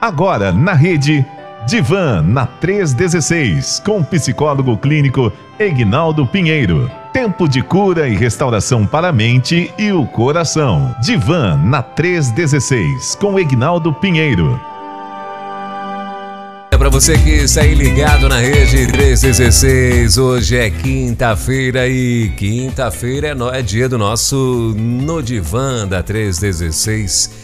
[0.00, 1.26] Agora na rede
[1.66, 6.90] Divan na 316 com psicólogo clínico Egnaldo Pinheiro.
[7.12, 10.94] Tempo de cura e restauração para a mente e o coração.
[11.02, 14.58] Divan na 316 com Egnaldo Pinheiro.
[16.70, 23.28] É para você que está aí ligado na rede 316, hoje é quinta-feira e quinta-feira
[23.28, 27.39] é, é dia do nosso No Divan da 316.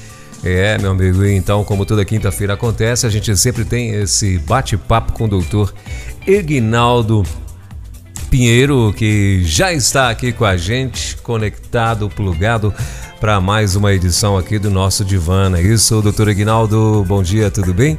[0.49, 5.25] É, meu amigo, então, como toda quinta-feira acontece, a gente sempre tem esse bate-papo com
[5.25, 5.75] o doutor
[6.25, 7.25] Egnaldo
[8.31, 12.73] Pinheiro, que já está aqui com a gente, conectado, plugado
[13.19, 15.61] para mais uma edição aqui do nosso Divana.
[15.61, 17.99] Isso, doutor Egnaldo, bom dia, tudo bem?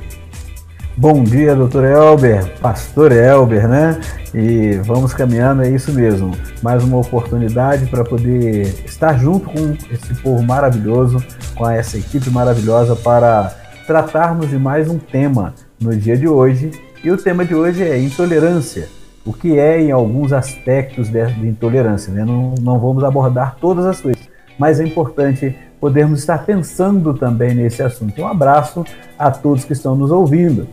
[0.95, 4.00] Bom dia, doutor Elber, pastor Elber, né?
[4.34, 6.31] E vamos caminhando, é isso mesmo.
[6.62, 11.23] Mais uma oportunidade para poder estar junto com esse povo maravilhoso,
[11.55, 13.55] com essa equipe maravilhosa, para
[13.86, 16.72] tratarmos de mais um tema no dia de hoje.
[17.03, 18.89] E o tema de hoje é intolerância.
[19.25, 22.25] O que é em alguns aspectos de, intolerância, né?
[22.25, 27.81] Não, não vamos abordar todas as coisas, mas é importante podermos estar pensando também nesse
[27.84, 28.22] assunto.
[28.22, 28.84] Um abraço
[29.17, 30.67] a todos que estão nos ouvindo.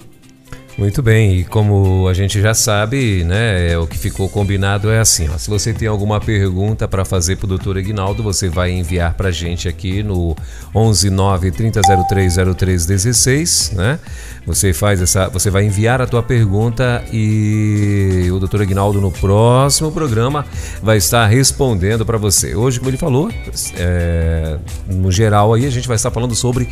[0.77, 4.99] Muito bem, e como a gente já sabe, né, é, o que ficou combinado é
[4.99, 8.73] assim, ó, se você tem alguma pergunta para fazer para o doutor Ignaldo, você vai
[8.73, 10.35] enviar para a gente aqui no
[10.73, 14.01] 119 30030316, né?
[14.47, 19.93] Você faz essa, você vai enviar a tua pergunta e o doutor Ignaldo no próximo
[19.93, 20.45] programa
[20.83, 22.57] vai estar respondendo para você.
[22.57, 23.31] Hoje, como ele falou,
[23.77, 24.59] é,
[24.89, 26.69] no geral aí a gente vai estar falando sobre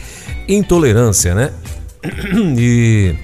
[0.48, 1.53] intolerância, né?
[2.58, 3.14] E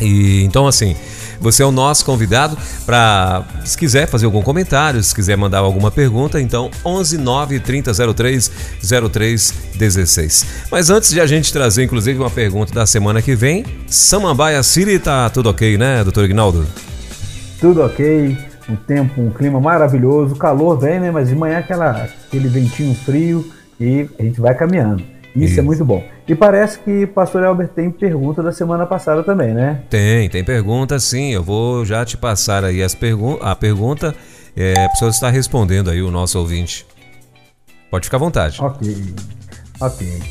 [0.00, 0.94] e então assim,
[1.40, 5.90] você é o nosso convidado para se quiser fazer algum comentário, se quiser mandar alguma
[5.90, 8.50] pergunta, então 11 9 30 03
[9.10, 10.46] 03 16.
[10.70, 14.98] Mas antes de a gente trazer inclusive uma pergunta da semana que vem, Samambaia City
[14.98, 16.66] tá tudo OK, né, doutor Ignaldo?
[17.60, 18.36] Tudo OK.
[18.68, 21.10] Um tempo, um clima maravilhoso, calor vem, né?
[21.10, 23.48] Mas de manhã aquela, aquele ventinho frio
[23.78, 25.04] e a gente vai caminhando.
[25.36, 26.02] Isso, Isso, é muito bom.
[26.26, 29.82] E parece que Pastor Albert tem pergunta da semana passada também, né?
[29.90, 31.32] Tem, tem pergunta sim.
[31.32, 34.14] Eu vou já te passar aí as pergun a pergunta
[34.56, 36.86] é, para o senhor estar respondendo aí o nosso ouvinte.
[37.90, 38.60] Pode ficar à vontade.
[38.62, 39.14] Ok,
[39.78, 40.22] ok.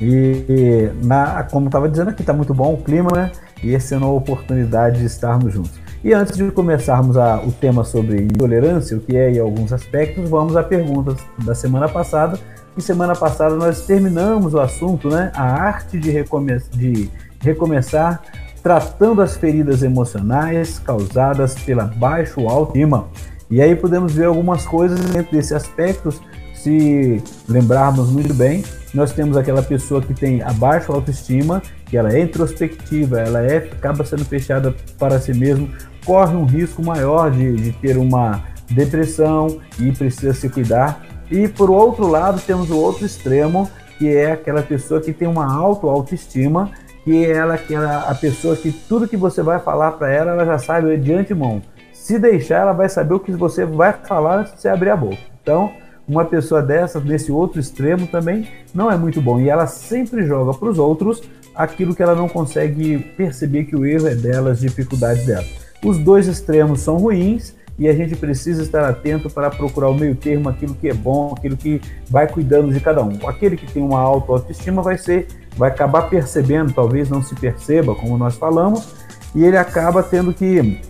[0.00, 3.32] E, na, como estava dizendo aqui, está muito bom o clima, né?
[3.62, 5.72] E essa é uma oportunidade de estarmos juntos.
[6.02, 10.28] E antes de começarmos a, o tema sobre intolerância, o que é em alguns aspectos,
[10.28, 12.38] vamos à pergunta da semana passada
[12.76, 15.32] e semana passada nós terminamos o assunto, né?
[15.34, 17.10] A arte de, recome de
[17.40, 18.22] recomeçar
[18.62, 23.06] tratando as feridas emocionais causadas pela baixo autoestima.
[23.48, 26.12] E aí podemos ver algumas coisas dentro desse aspecto.
[26.52, 32.12] Se lembrarmos muito bem, nós temos aquela pessoa que tem a baixa autoestima, que ela
[32.12, 35.70] é introspectiva, ela é, acaba sendo fechada para si mesmo,
[36.04, 41.06] corre um risco maior de, de ter uma depressão e precisa se cuidar.
[41.30, 45.52] E por outro lado, temos o outro extremo, que é aquela pessoa que tem uma
[45.52, 46.70] auto autoestima,
[47.04, 50.32] que é ela que é a pessoa que tudo que você vai falar para ela,
[50.32, 51.62] ela já sabe de antemão.
[51.92, 54.96] Se deixar, ela vai saber o que você vai falar antes de você abrir a
[54.96, 55.18] boca.
[55.42, 55.72] Então,
[56.06, 59.40] uma pessoa dessa, nesse outro extremo, também não é muito bom.
[59.40, 61.20] E ela sempre joga para os outros
[61.52, 65.46] aquilo que ela não consegue perceber que o erro é dela, as dificuldades dela.
[65.84, 70.14] Os dois extremos são ruins e a gente precisa estar atento para procurar o meio
[70.14, 73.28] termo, aquilo que é bom, aquilo que vai cuidando de cada um.
[73.28, 75.26] Aquele que tem uma alta autoestima vai ser,
[75.56, 78.94] vai acabar percebendo, talvez não se perceba, como nós falamos,
[79.34, 80.80] e ele acaba tendo que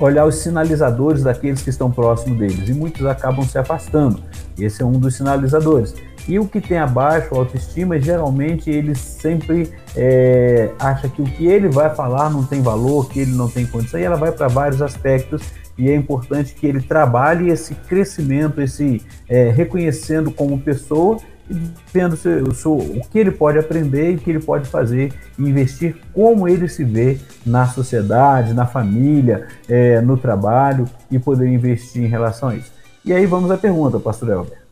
[0.00, 4.20] olhar os sinalizadores daqueles que estão próximos deles, e muitos acabam se afastando.
[4.58, 5.94] Esse é um dos sinalizadores.
[6.26, 11.68] E o que tem abaixo autoestima, geralmente ele sempre é, acha que o que ele
[11.68, 14.80] vai falar não tem valor, que ele não tem condição, e ela vai para vários
[14.80, 15.42] aspectos
[15.76, 21.18] e é importante que ele trabalhe esse crescimento, esse é, reconhecendo como pessoa
[21.50, 21.54] e
[21.92, 25.42] vendo se, se, o que ele pode aprender e o que ele pode fazer e
[25.42, 32.02] investir como ele se vê na sociedade, na família, é, no trabalho e poder investir
[32.02, 32.72] em relação a isso.
[33.04, 34.62] E aí vamos à pergunta, pastor Elber.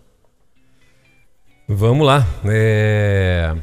[1.68, 2.26] Vamos lá.
[2.44, 3.54] É...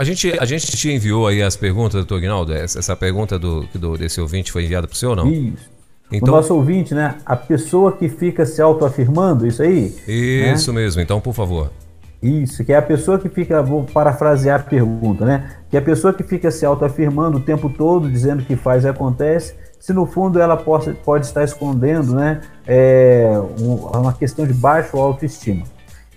[0.00, 2.54] A gente, a gente te enviou aí as perguntas, doutor Aguinaldo?
[2.54, 5.30] Essa, pergunta do, do, desse ouvinte foi enviada para o senhor ou não?
[5.30, 5.68] Isso.
[6.10, 7.16] Então, o nosso ouvinte, né?
[7.26, 9.94] A pessoa que fica se autoafirmando, isso aí?
[10.08, 10.80] Isso né?
[10.80, 11.70] mesmo, então, por favor.
[12.22, 15.50] Isso, que é a pessoa que fica, vou parafrasear a pergunta, né?
[15.68, 18.88] Que é a pessoa que fica se autoafirmando o tempo todo, dizendo que faz e
[18.88, 22.40] acontece, se no fundo ela pode, pode estar escondendo, né?
[22.66, 23.34] É,
[23.94, 25.64] uma questão de baixo autoestima.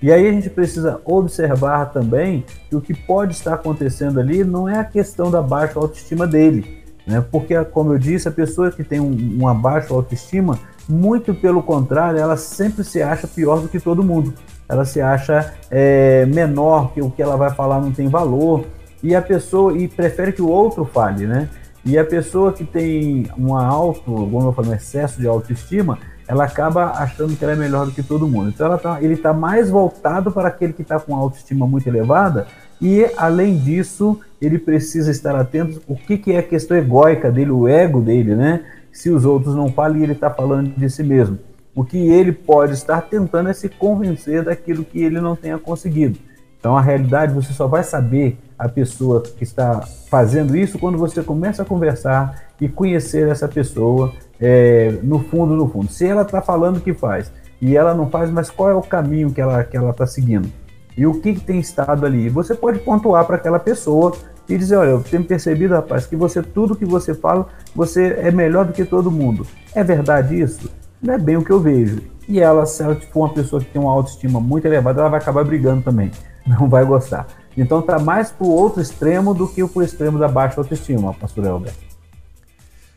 [0.04, 4.68] E aí a gente precisa observar também que o que pode estar acontecendo ali não
[4.68, 7.24] é a questão da baixa autoestima dele, né?
[7.32, 10.60] Porque, como eu disse, a pessoa que tem um, uma baixa autoestima,
[10.90, 14.34] muito pelo contrário, ela sempre se acha pior do que todo mundo.
[14.68, 18.66] Ela se acha é, menor, que o que ela vai falar não tem valor,
[19.02, 21.48] e a pessoa e prefere que o outro fale, né?
[21.86, 25.98] E a pessoa que tem um alto, como eu falei, um excesso de autoestima,
[26.28, 28.50] ela acaba achando que ela é melhor do que todo mundo.
[28.50, 32.48] Então tá, ele está mais voltado para aquele que está com autoestima muito elevada
[32.82, 37.52] e, além disso, ele precisa estar atento o que, que é a questão egóica dele,
[37.52, 38.62] o ego dele, né?
[38.92, 41.40] Se os outros não falam e ele está falando de si mesmo.
[41.76, 46.20] O que ele pode estar tentando é se convencer daquilo que ele não tenha conseguido.
[46.64, 51.22] Então, a realidade, você só vai saber a pessoa que está fazendo isso quando você
[51.22, 55.92] começa a conversar e conhecer essa pessoa é, no fundo, no fundo.
[55.92, 57.30] Se ela está falando que faz
[57.62, 60.50] e ela não faz, mas qual é o caminho que ela que ela está seguindo?
[60.96, 62.30] E o que, que tem estado ali?
[62.30, 64.14] Você pode pontuar para aquela pessoa
[64.48, 67.46] e dizer, olha, eu tenho percebido, rapaz, que você tudo que você fala,
[67.76, 69.46] você é melhor do que todo mundo.
[69.76, 70.72] É verdade isso?
[71.02, 72.02] Não é bem o que eu vejo.
[72.26, 75.20] E ela, se ela for uma pessoa que tem uma autoestima muito elevada, ela vai
[75.20, 76.10] acabar brigando também.
[76.46, 77.28] Não vai gostar.
[77.58, 81.14] Então tá mais para o outro extremo do que para o extremo da baixa autoestima,
[81.14, 81.74] pastor Elber.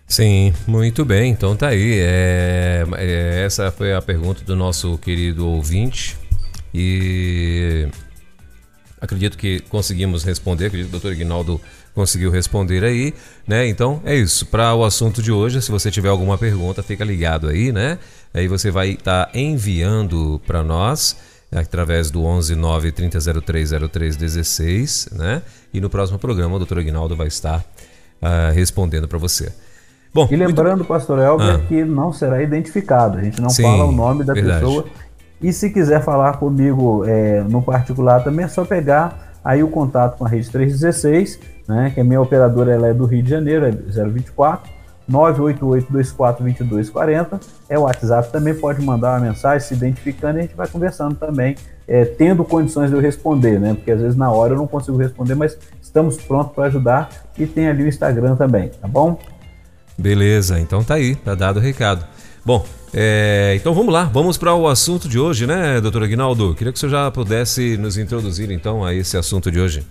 [0.08, 1.32] Sim, muito bem.
[1.32, 1.98] Então tá aí.
[1.98, 6.16] É, é, essa foi a pergunta do nosso querido ouvinte.
[6.72, 7.88] E
[9.00, 10.66] acredito que conseguimos responder.
[10.66, 11.60] Acredito que o doutor Ignaldo
[11.94, 13.14] conseguiu responder aí,
[13.46, 13.66] né?
[13.66, 14.46] Então é isso.
[14.46, 17.98] Para o assunto de hoje, se você tiver alguma pergunta, fica ligado aí, né?
[18.32, 21.16] Aí você vai estar tá enviando para nós
[21.52, 25.42] através do 11 9 3003 0316, né?
[25.72, 29.52] E no próximo programa o doutor Aguinaldo vai estar uh, respondendo para você.
[30.12, 30.88] Bom, e lembrando, muito...
[30.88, 31.58] pastor Elber, ah.
[31.68, 33.18] que não será identificado.
[33.18, 34.60] A gente não Sim, fala o nome da verdade.
[34.60, 34.86] pessoa.
[35.42, 40.16] E se quiser falar comigo é, no particular também, é só pegar aí o contato
[40.16, 41.38] com a Rede 316,
[41.68, 41.90] né?
[41.94, 44.75] Que a minha operadora ela é do Rio de Janeiro, é 024
[45.10, 47.40] 988-242240.
[47.68, 51.14] É o WhatsApp também, pode mandar uma mensagem se identificando e a gente vai conversando
[51.14, 51.56] também,
[51.86, 53.74] é, tendo condições de eu responder, né?
[53.74, 57.46] Porque às vezes na hora eu não consigo responder, mas estamos prontos para ajudar e
[57.46, 59.18] tem ali o Instagram também, tá bom?
[59.96, 62.04] Beleza, então tá aí, tá dado o recado.
[62.44, 66.54] Bom, é, então vamos lá, vamos para o assunto de hoje, né, doutor Aguinaldo?
[66.54, 69.86] Queria que o senhor já pudesse nos introduzir então a esse assunto de hoje.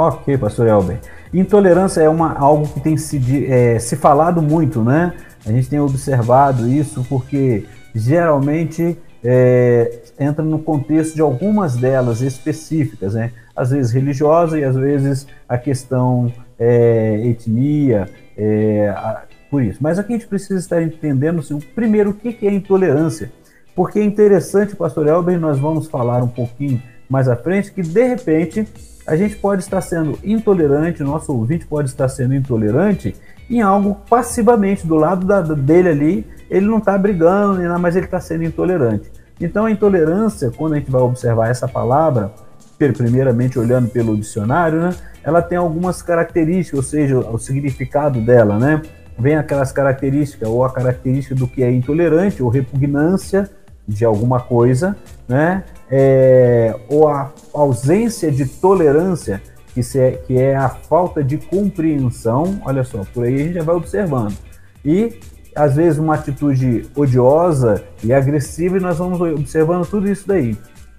[0.00, 1.00] Ok, pastor Elber.
[1.34, 5.12] Intolerância é uma, algo que tem se, é, se falado muito, né?
[5.44, 13.14] A gente tem observado isso porque geralmente é, entra no contexto de algumas delas específicas,
[13.14, 13.32] né?
[13.56, 19.80] Às vezes religiosa e às vezes a questão é, etnia, é, a, por isso.
[19.80, 23.32] Mas aqui a gente precisa estar entendendo, assim, primeiro, o que, que é intolerância.
[23.74, 26.80] Porque é interessante, pastor Elber, nós vamos falar um pouquinho
[27.10, 28.68] mais à frente, que de repente
[29.08, 33.16] a gente pode estar sendo intolerante, nosso ouvinte pode estar sendo intolerante
[33.48, 38.20] em algo passivamente, do lado da, dele ali, ele não está brigando, mas ele está
[38.20, 39.10] sendo intolerante.
[39.40, 42.30] Então a intolerância, quando a gente vai observar essa palavra,
[42.76, 48.82] primeiramente olhando pelo dicionário, né, ela tem algumas características, ou seja, o significado dela, né?
[49.18, 53.50] Vem aquelas características, ou a característica do que é intolerante, ou repugnância
[53.86, 54.96] de alguma coisa,
[55.26, 55.64] né?
[55.90, 59.42] É, ou a ausência de tolerância,
[59.74, 63.62] que, é, que é a falta de compreensão, olha só, por aí a gente já
[63.62, 64.36] vai observando.
[64.84, 65.18] E
[65.54, 70.56] às vezes uma atitude odiosa e agressiva, e nós vamos observando tudo isso daí.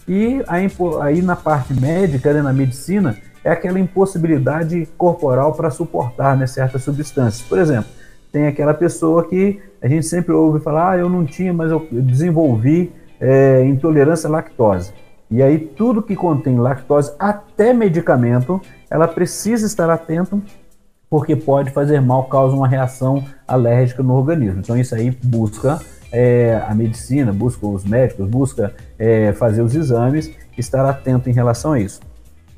[0.08, 0.68] E aí,
[1.02, 6.84] aí na parte médica, né, na medicina, é aquela impossibilidade corporal para suportar né, certas
[6.84, 7.48] substâncias.
[7.48, 7.90] Por exemplo,
[8.32, 11.88] tem aquela pessoa que a gente sempre ouve falar, ah, eu não tinha, mas eu
[11.92, 14.94] desenvolvi é, intolerância à lactose.
[15.30, 20.42] E aí tudo que contém lactose, até medicamento, ela precisa estar atento
[21.10, 24.60] porque pode fazer mal, causa uma reação alérgica no organismo.
[24.60, 25.80] Então isso aí busca
[26.12, 31.74] é, a medicina, busca os médicos, busca é, fazer os exames, estar atento em relação
[31.74, 32.00] a isso.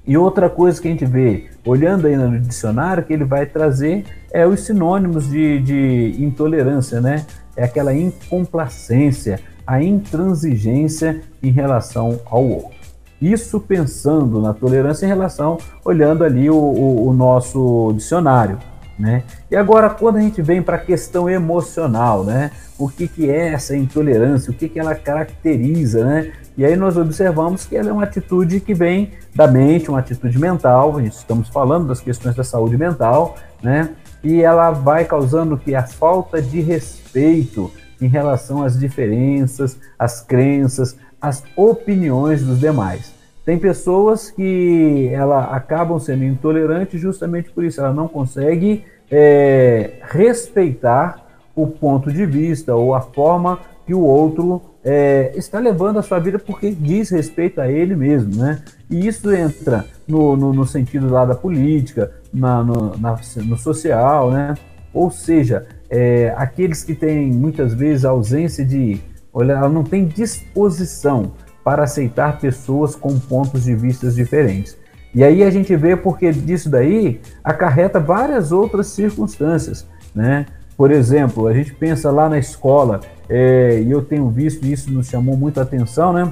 [0.05, 4.03] E outra coisa que a gente vê, olhando aí no dicionário, que ele vai trazer
[4.31, 7.25] é os sinônimos de, de intolerância, né?
[7.55, 9.39] É aquela incomplacência,
[9.71, 12.81] a intransigência em relação ao outro.
[13.21, 18.59] Isso pensando na tolerância em relação, olhando ali o, o, o nosso dicionário.
[18.99, 19.23] Né?
[19.49, 22.51] E agora, quando a gente vem para a questão emocional, né?
[22.77, 26.33] o que, que é essa intolerância, o que, que ela caracteriza, né?
[26.57, 30.37] E aí nós observamos que ela é uma atitude que vem da mente, uma atitude
[30.37, 33.91] mental, estamos falando das questões da saúde mental, né?
[34.21, 40.97] E ela vai causando que a falta de respeito em relação às diferenças, às crenças,
[41.21, 43.13] as opiniões dos demais.
[43.45, 51.25] Tem pessoas que ela acabam sendo intolerantes justamente por isso, ela não consegue é, respeitar
[51.55, 56.19] o ponto de vista ou a forma que o outro é, está levando a sua
[56.19, 58.61] vida porque diz respeito a ele mesmo, né?
[58.89, 64.31] E isso entra no, no, no sentido lá da política, na, no, na, no social,
[64.31, 64.55] né?
[64.93, 69.01] Ou seja, é, aqueles que têm muitas vezes ausência de,
[69.33, 71.33] olha, ela não tem disposição
[71.65, 74.77] para aceitar pessoas com pontos de vista diferentes.
[75.13, 80.45] E aí a gente vê porque disso daí acarreta várias outras circunstâncias, né?
[80.77, 85.07] Por exemplo, a gente pensa lá na escola, é, e eu tenho visto isso nos
[85.07, 86.31] chamou muito atenção, né?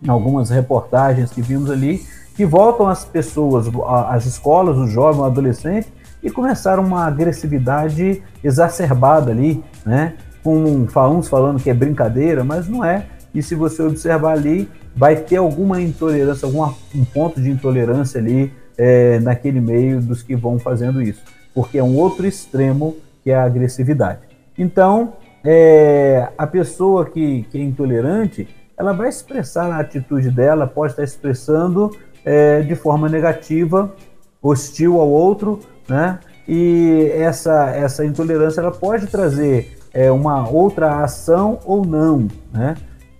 [0.00, 2.06] Em algumas reportagens que vimos ali,
[2.36, 3.66] que voltam as pessoas,
[4.08, 5.92] as escolas, os jovens, o adolescente,
[6.22, 10.14] e começaram uma agressividade exacerbada ali, né?
[10.42, 13.06] Com uns falando que é brincadeira, mas não é.
[13.34, 16.64] E se você observar ali, vai ter alguma intolerância, algum
[16.94, 21.22] um ponto de intolerância ali é, naquele meio dos que vão fazendo isso,
[21.54, 24.20] porque é um outro extremo que é a agressividade.
[24.58, 25.14] Então,
[25.44, 31.04] é, a pessoa que, que, é intolerante, ela vai expressar a atitude dela, pode estar
[31.04, 31.90] expressando
[32.24, 33.94] é, de forma negativa,
[34.42, 36.18] hostil ao outro, né?
[36.46, 42.74] E essa, essa intolerância ela pode trazer é, uma outra ação ou não, né?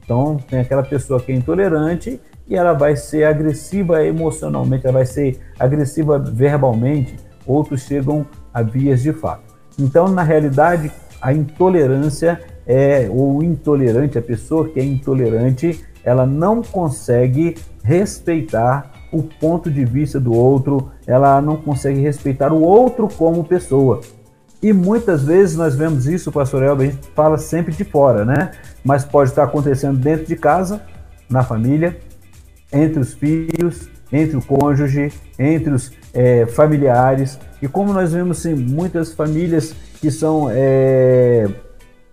[0.05, 5.07] Então, tem aquela pessoa que é intolerante e ela vai ser agressiva emocionalmente, ela vai
[5.07, 7.17] ser agressiva verbalmente,
[7.47, 9.55] outros chegam a vias de fato.
[9.79, 10.91] Então, na realidade,
[11.21, 19.23] a intolerância é o intolerante, a pessoa que é intolerante, ela não consegue respeitar o
[19.23, 24.01] ponto de vista do outro, ela não consegue respeitar o outro como pessoa.
[24.63, 28.53] E muitas vezes nós vemos isso, pastor Elber, a gente fala sempre de fora, né?
[28.85, 30.81] Mas pode estar acontecendo dentro de casa,
[31.29, 31.99] na família,
[32.73, 37.39] entre os filhos, entre o cônjuge, entre os é, familiares.
[37.61, 41.49] E como nós vemos sim, muitas famílias que são é,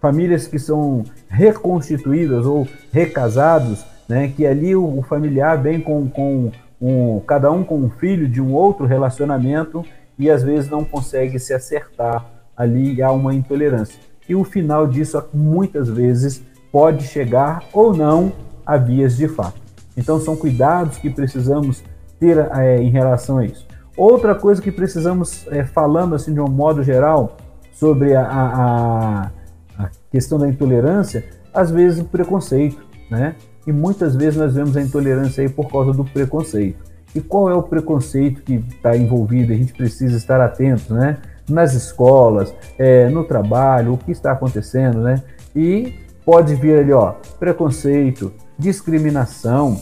[0.02, 4.34] famílias que são reconstituídas ou recasados, né?
[4.36, 8.42] Que ali o, o familiar vem com, com um, cada um com um filho de
[8.42, 9.84] um outro relacionamento
[10.18, 14.00] e às vezes não consegue se acertar ali há uma intolerância.
[14.28, 18.32] E o final disso, muitas vezes, pode chegar ou não
[18.66, 19.60] a vias de fato.
[19.98, 21.84] Então, são cuidados que precisamos
[22.20, 23.66] ter é, em relação a isso.
[23.98, 27.38] Outra coisa que precisamos, é, falando assim de um modo geral,
[27.74, 29.32] sobre a, a,
[29.78, 33.36] a, questão da intolerância, às vezes o preconceito, né?
[33.70, 36.84] E muitas vezes nós vemos a intolerância aí por causa do preconceito.
[37.14, 39.54] E qual é o preconceito que está envolvido?
[39.54, 41.20] A gente precisa estar atento, né?
[41.48, 45.22] nas escolas, é, no trabalho, o que está acontecendo, né?
[45.56, 45.94] E
[46.26, 49.80] pode vir ali, ó, preconceito, discriminação,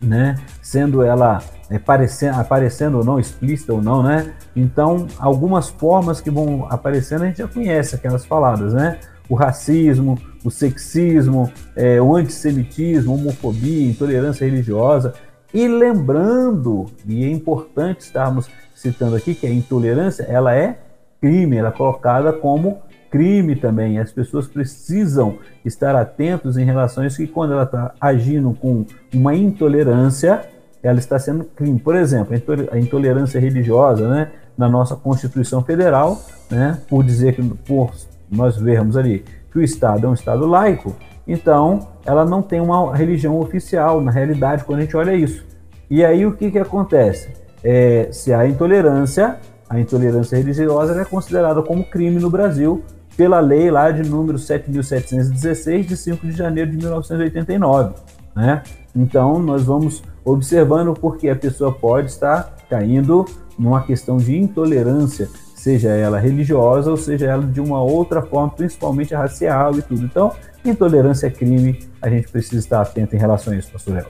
[0.00, 0.36] né?
[0.62, 4.34] Sendo ela é, aparecendo, aparecendo ou não, explícita ou não, né?
[4.54, 8.98] Então, algumas formas que vão aparecendo a gente já conhece aquelas faladas, né?
[9.30, 15.14] O racismo, o sexismo, é, o antissemitismo, homofobia, intolerância religiosa.
[15.52, 20.78] E lembrando, e é importante estarmos citando aqui que a intolerância ela é
[21.20, 23.98] crime, ela é colocada como crime também.
[23.98, 28.84] As pessoas precisam estar atentos em relação a isso, que quando ela está agindo com
[29.14, 30.44] uma intolerância,
[30.82, 31.78] ela está sendo crime.
[31.78, 32.34] Por exemplo,
[32.70, 36.20] a intolerância religiosa, né, na nossa Constituição Federal,
[36.50, 37.92] né, por dizer que, por
[38.30, 39.24] nós vermos ali
[39.54, 40.96] que o Estado é um Estado laico,
[41.26, 45.44] então ela não tem uma religião oficial, na realidade, quando a gente olha isso.
[45.88, 47.28] E aí o que, que acontece?
[47.62, 49.38] É, se há intolerância,
[49.70, 52.82] a intolerância religiosa é considerada como crime no Brasil
[53.16, 57.94] pela lei lá de número 7.716 de 5 de janeiro de 1989,
[58.34, 58.60] né?
[58.94, 63.24] Então nós vamos observando porque a pessoa pode estar caindo
[63.56, 65.28] numa questão de intolerância,
[65.64, 70.04] seja ela religiosa ou seja ela de uma outra forma, principalmente racial e tudo.
[70.04, 70.30] Então,
[70.62, 74.06] intolerância é crime, a gente precisa estar atento em relação a isso, pastor Léo.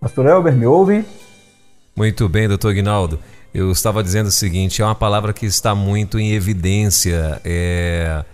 [0.00, 1.04] Pastor Elber, me ouve?
[1.96, 3.18] Muito bem, doutor Guinaldo.
[3.52, 8.24] Eu estava dizendo o seguinte: é uma palavra que está muito em evidência é,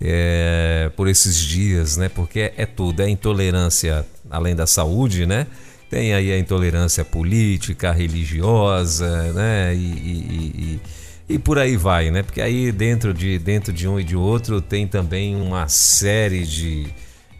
[0.00, 2.08] é, por esses dias, né?
[2.08, 5.46] Porque é, é tudo, é intolerância além da saúde, né?
[5.90, 9.74] Tem aí a intolerância política, religiosa, né?
[9.74, 10.80] E, e,
[11.28, 12.22] e, e, por aí vai, né?
[12.22, 16.86] Porque aí dentro de, dentro de um e de outro tem também uma série de,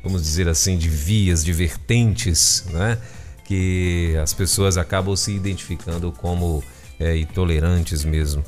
[0.02, 2.98] vamos dizer assim, de vias, de vertentes, né?
[3.44, 6.64] que as pessoas acabam se identificando como
[6.98, 8.42] é, intolerantes mesmo.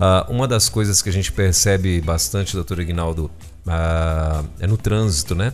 [0.00, 3.30] Uh, uma das coisas que a gente percebe bastante, doutor Ignaldo,
[3.68, 5.52] uh, é no trânsito, né?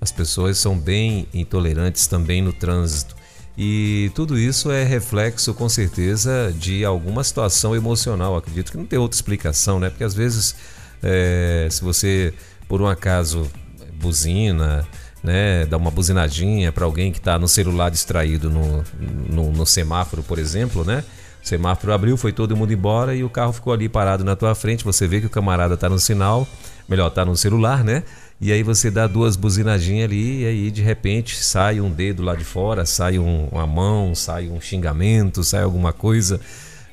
[0.00, 3.14] As pessoas são bem intolerantes também no trânsito.
[3.58, 8.36] E tudo isso é reflexo, com certeza, de alguma situação emocional.
[8.36, 9.88] Acredito que não tem outra explicação, né?
[9.88, 10.54] Porque às vezes,
[11.02, 12.34] é, se você,
[12.68, 13.50] por um acaso,
[13.94, 14.86] buzina,
[15.22, 18.84] né, dá uma buzinadinha para alguém que está no celular distraído no,
[19.28, 21.02] no, no, semáforo, por exemplo, né?
[21.42, 24.54] O semáforo abriu, foi todo mundo embora e o carro ficou ali parado na tua
[24.54, 24.84] frente.
[24.84, 26.46] Você vê que o camarada está no sinal,
[26.88, 28.02] melhor, está no celular, né?
[28.40, 32.34] E aí você dá duas buzinadinhas ali e aí de repente sai um dedo lá
[32.34, 36.38] de fora, sai um, uma mão, sai um xingamento, sai alguma coisa,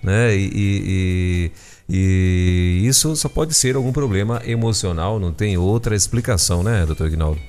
[0.01, 0.35] né?
[0.35, 1.51] E, e,
[1.89, 7.39] e, isso só pode ser algum problema emocional, não tem outra explicação, né, doutor Ignaldo?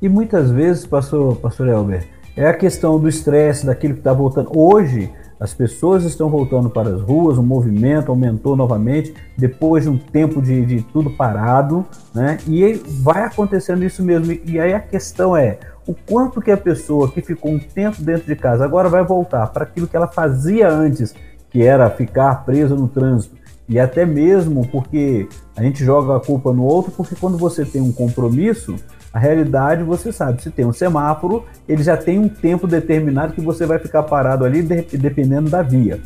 [0.00, 4.50] E muitas vezes, pastor, pastor Elber, é a questão do estresse, daquilo que está voltando.
[4.56, 9.96] Hoje, as pessoas estão voltando para as ruas, o movimento aumentou novamente depois de um
[9.96, 12.36] tempo de, de tudo parado, né?
[12.46, 14.38] E vai acontecendo isso mesmo.
[14.44, 18.26] E aí a questão é o quanto que a pessoa que ficou um tempo dentro
[18.26, 21.14] de casa agora vai voltar para aquilo que ela fazia antes,
[21.48, 23.34] que era ficar presa no trânsito.
[23.66, 27.80] E até mesmo porque a gente joga a culpa no outro, porque quando você tem
[27.80, 28.76] um compromisso,
[29.12, 33.40] a realidade, você sabe, se tem um semáforo, ele já tem um tempo determinado que
[33.40, 36.00] você vai ficar parado ali, dependendo da via.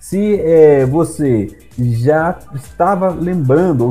[0.00, 3.90] Se é, você já estava lembrando,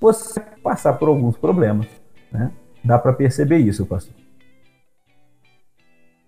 [0.00, 1.86] você vai passar por alguns problemas.
[2.30, 2.50] Né?
[2.84, 4.14] Dá para perceber isso, pastor.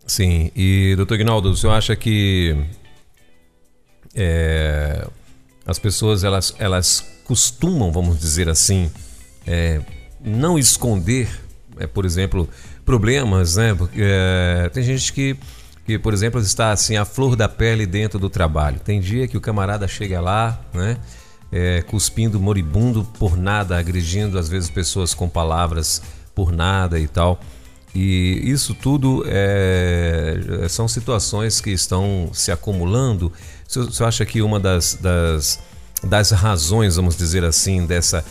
[0.07, 2.57] Sim, e doutor Ignaldo, o senhor acha que
[4.15, 5.07] é,
[5.67, 8.91] as pessoas elas, elas costumam, vamos dizer assim,
[9.47, 9.81] é,
[10.23, 11.29] não esconder,
[11.79, 12.49] é, por exemplo,
[12.85, 13.75] problemas, né?
[13.75, 15.37] Porque é, tem gente que,
[15.87, 18.81] que, por exemplo, está assim a flor da pele dentro do trabalho.
[18.81, 20.97] Tem dia que o camarada chega lá, né?
[21.53, 26.01] É, cuspindo moribundo por nada, agredindo às vezes pessoas com palavras
[26.35, 27.41] por nada e tal.
[27.95, 33.33] E isso tudo é, são situações que estão se acumulando.
[33.67, 35.61] Você acha que uma das, das
[36.03, 38.25] das razões, vamos dizer assim, dessa,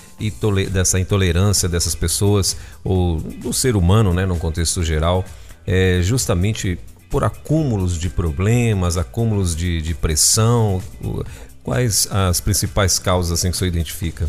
[0.71, 5.23] dessa intolerância dessas pessoas, ou do ser humano, né, num contexto geral,
[5.67, 6.79] é justamente
[7.09, 10.81] por acúmulos de problemas, acúmulos de, de pressão?
[11.63, 14.27] Quais as principais causas assim, que você identifica?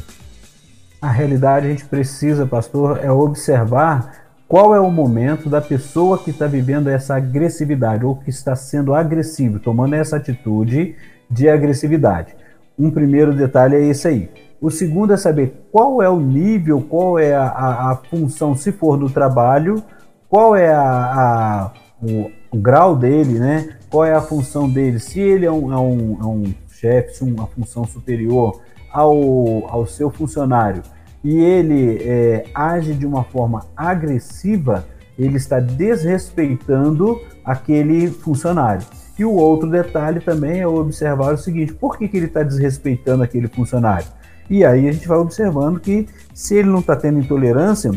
[1.00, 6.30] A realidade a gente precisa, pastor, é observar qual é o momento da pessoa que
[6.30, 10.96] está vivendo essa agressividade ou que está sendo agressivo, tomando essa atitude
[11.30, 12.34] de agressividade.
[12.80, 14.30] Um primeiro detalhe é esse aí.
[14.58, 18.72] O segundo é saber qual é o nível, qual é a, a, a função, se
[18.72, 19.82] for no trabalho,
[20.30, 21.70] qual é a,
[22.02, 23.76] o, o, grau dele, né?
[23.90, 27.22] Qual é a função dele, se ele é um, é um, é um chefe, se
[27.22, 30.82] uma função superior ao, ao seu funcionário
[31.22, 34.86] e ele é, age de uma forma agressiva,
[35.18, 38.86] ele está desrespeitando aquele funcionário.
[39.20, 43.22] E o outro detalhe também é observar o seguinte: por que, que ele está desrespeitando
[43.22, 44.06] aquele funcionário?
[44.48, 47.92] E aí a gente vai observando que se ele não está tendo intolerância,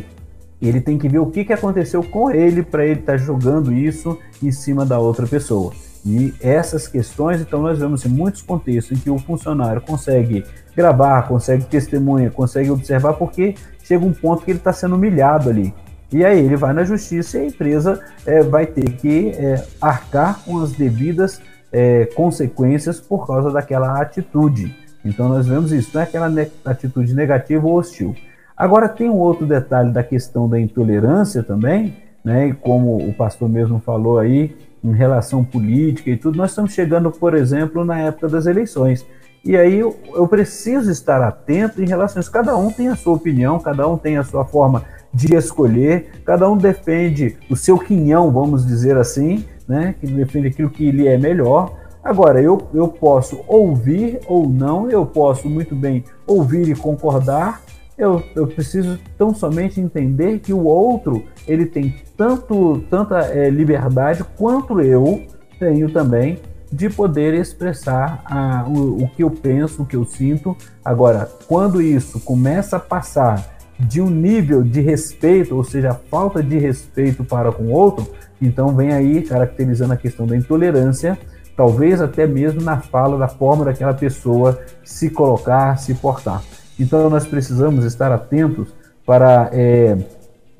[0.62, 3.71] ele tem que ver o que, que aconteceu com ele para ele estar tá jogando
[3.71, 5.71] isso em cima da outra pessoa.
[6.05, 10.43] E essas questões, então, nós vemos em muitos contextos em que o funcionário consegue
[10.75, 15.73] gravar, consegue testemunha, consegue observar, porque chega um ponto que ele está sendo humilhado ali.
[16.13, 20.43] E aí ele vai na justiça e a empresa é, vai ter que é, arcar
[20.45, 24.76] com as devidas é, consequências por causa daquela atitude.
[25.04, 28.15] Então nós vemos isso, não é aquela ne atitude negativa ou hostil.
[28.56, 32.49] Agora tem um outro detalhe da questão da intolerância também, né?
[32.49, 37.10] E como o pastor mesmo falou aí, em relação política e tudo, nós estamos chegando,
[37.10, 39.06] por exemplo, na época das eleições.
[39.43, 42.32] E aí eu, eu preciso estar atento em relação a isso.
[42.32, 46.49] Cada um tem a sua opinião, cada um tem a sua forma de escolher, cada
[46.49, 49.95] um defende o seu quinhão, vamos dizer assim, né?
[49.99, 51.73] Que defende aquilo que lhe é melhor.
[52.04, 57.62] Agora, eu, eu posso ouvir ou não, eu posso muito bem ouvir e concordar,
[57.97, 64.23] eu, eu preciso tão somente entender que o outro ele tem tanto, tanta é, liberdade
[64.36, 65.23] quanto eu
[65.60, 66.39] tenho também
[66.71, 70.58] de poder expressar a, o, o que eu penso, o que eu sinto.
[70.84, 76.58] Agora, quando isso começa a passar de um nível de respeito, ou seja, falta de
[76.58, 78.08] respeito para com o outro,
[78.41, 81.17] então vem aí caracterizando a questão da intolerância,
[81.56, 86.43] talvez até mesmo na fala, da forma daquela pessoa se colocar, se portar.
[86.80, 88.74] Então nós precisamos estar atentos
[89.06, 89.98] para é,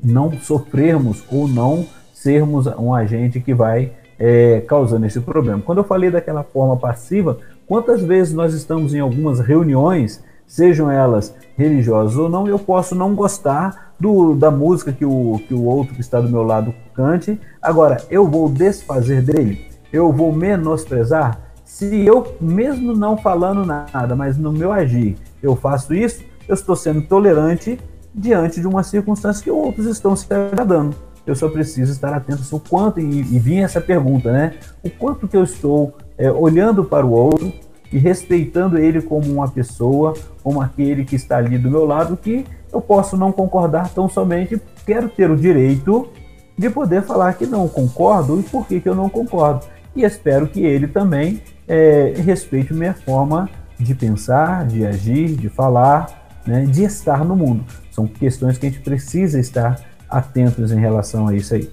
[0.04, 5.62] não sofrermos ou não sermos um agente que vai é, causando esse problema.
[5.62, 11.34] Quando eu falei daquela forma passiva, quantas vezes nós estamos em algumas reuniões, sejam elas
[11.58, 15.96] religiosas ou não, eu posso não gostar do, da música que o, que o outro
[15.96, 21.39] que está do meu lado cante, agora eu vou desfazer dele, eu vou menosprezar.
[21.66, 26.76] Se eu, mesmo não falando nada, mas no meu agir, eu faço isso, eu estou
[26.76, 27.80] sendo tolerante
[28.13, 32.60] diante de uma circunstância que outros estão se agradando eu só preciso estar atento o
[32.60, 34.56] quanto, e, e vinha essa pergunta, né?
[34.84, 37.54] O quanto que eu estou é, olhando para o outro
[37.94, 42.44] e respeitando ele como uma pessoa, como aquele que está ali do meu lado, que
[42.74, 46.10] eu posso não concordar tão somente, quero ter o direito
[46.58, 49.68] de poder falar que não concordo e por que, que eu não concordo.
[49.96, 53.48] E espero que ele também é, respeite minha forma
[53.80, 57.64] de pensar, de agir, de falar, né, de estar no mundo.
[57.92, 59.80] São questões que a gente precisa estar
[60.10, 61.70] atentos em relação a isso aí.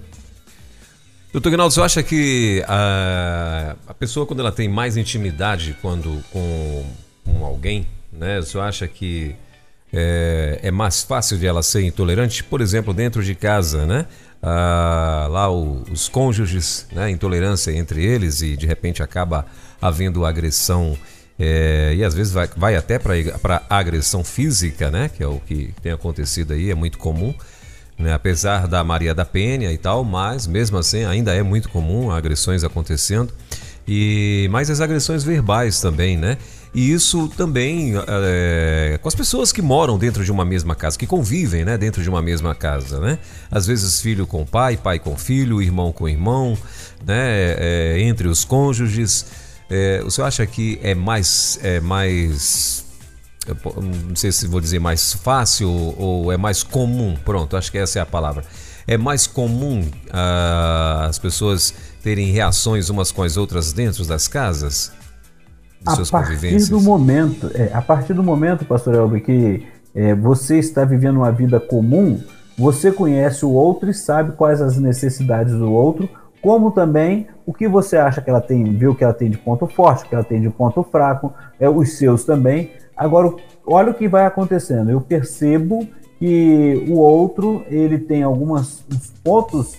[1.31, 6.85] Doutor Ginaldo, você acha que a, a pessoa, quando ela tem mais intimidade quando, com,
[7.23, 8.41] com alguém, né?
[8.41, 9.33] Você acha que
[9.93, 12.43] é, é, mais fácil de ela ser intolerante?
[12.43, 14.07] Por exemplo, dentro de casa, né?
[14.43, 17.09] Ah, lá o, os cônjuges, né?
[17.09, 19.45] Intolerância entre eles e de repente acaba
[19.81, 20.97] havendo agressão
[21.39, 25.09] é, e às vezes vai, vai até para agressão física, né?
[25.09, 27.33] Que é o que tem acontecido aí, é muito comum
[28.01, 28.13] né?
[28.13, 32.63] apesar da Maria da Penha e tal, mas mesmo assim ainda é muito comum agressões
[32.63, 33.31] acontecendo.
[33.87, 36.37] E mais as agressões verbais também, né?
[36.73, 41.05] E isso também é, com as pessoas que moram dentro de uma mesma casa, que
[41.05, 43.17] convivem né, dentro de uma mesma casa, né?
[43.49, 46.57] Às vezes filho com pai, pai com filho, irmão com irmão,
[47.05, 47.55] né?
[47.57, 49.25] É, entre os cônjuges.
[49.69, 52.85] É, o senhor acha que é mais, é mais
[53.47, 57.99] não sei se vou dizer mais fácil ou é mais comum, pronto, acho que essa
[57.99, 58.43] é a palavra.
[58.87, 61.73] É mais comum uh, as pessoas
[62.03, 64.91] terem reações umas com as outras dentro das casas?
[65.83, 70.85] a partir do momento, é, a partir do momento, pastor Elber, que é, você está
[70.85, 72.21] vivendo uma vida comum,
[72.57, 76.07] você conhece o outro e sabe quais as necessidades do outro,
[76.41, 79.67] como também o que você acha que ela tem, viu que ela tem de ponto
[79.67, 82.71] forte, que ela tem de ponto fraco, é, os seus também.
[83.01, 83.33] Agora,
[83.65, 84.91] olha o que vai acontecendo.
[84.91, 85.87] Eu percebo
[86.19, 88.85] que o outro ele tem alguns
[89.23, 89.75] pontos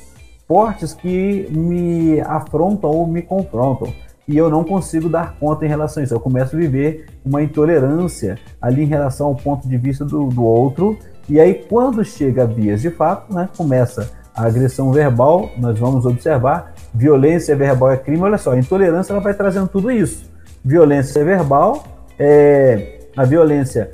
[0.49, 3.95] fortes que me afrontam ou me confrontam
[4.27, 6.13] e eu não consigo dar conta em relação a isso.
[6.13, 10.43] Eu começo a viver uma intolerância ali em relação ao ponto de vista do, do
[10.43, 10.99] outro.
[11.29, 16.05] E aí, quando chega a vias de fato, né, começa a agressão verbal, nós vamos
[16.07, 18.23] observar, violência verbal é crime.
[18.23, 20.29] Olha só, a intolerância ela vai trazendo tudo isso.
[20.65, 21.85] Violência verbal
[22.19, 23.90] é, a violência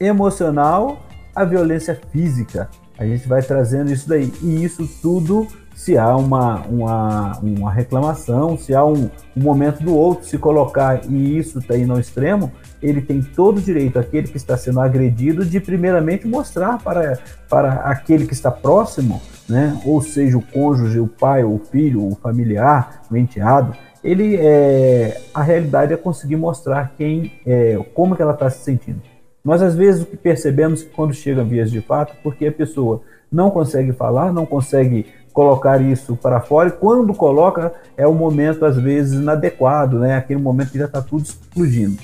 [0.00, 0.98] emocional,
[1.34, 2.68] a violência física.
[2.98, 4.32] A gente vai trazendo isso daí.
[4.42, 9.94] E isso tudo, se há uma, uma, uma reclamação, se há um, um momento do
[9.94, 12.50] outro se colocar e isso está aí no extremo,
[12.82, 17.74] ele tem todo o direito, aquele que está sendo agredido, de primeiramente mostrar para, para
[17.74, 19.80] aquele que está próximo, né?
[19.84, 23.76] ou seja, o cônjuge, o pai, o filho, o familiar, o enteado,
[24.08, 29.02] ele é, a realidade é conseguir mostrar quem é, como que ela está se sentindo.
[29.44, 33.02] Nós às vezes o que percebemos que quando chega vias de fato, porque a pessoa
[33.30, 38.64] não consegue falar, não consegue colocar isso para fora e quando coloca é o momento
[38.64, 40.16] às vezes inadequado, né?
[40.16, 41.98] Aquele momento que já está tudo explodindo.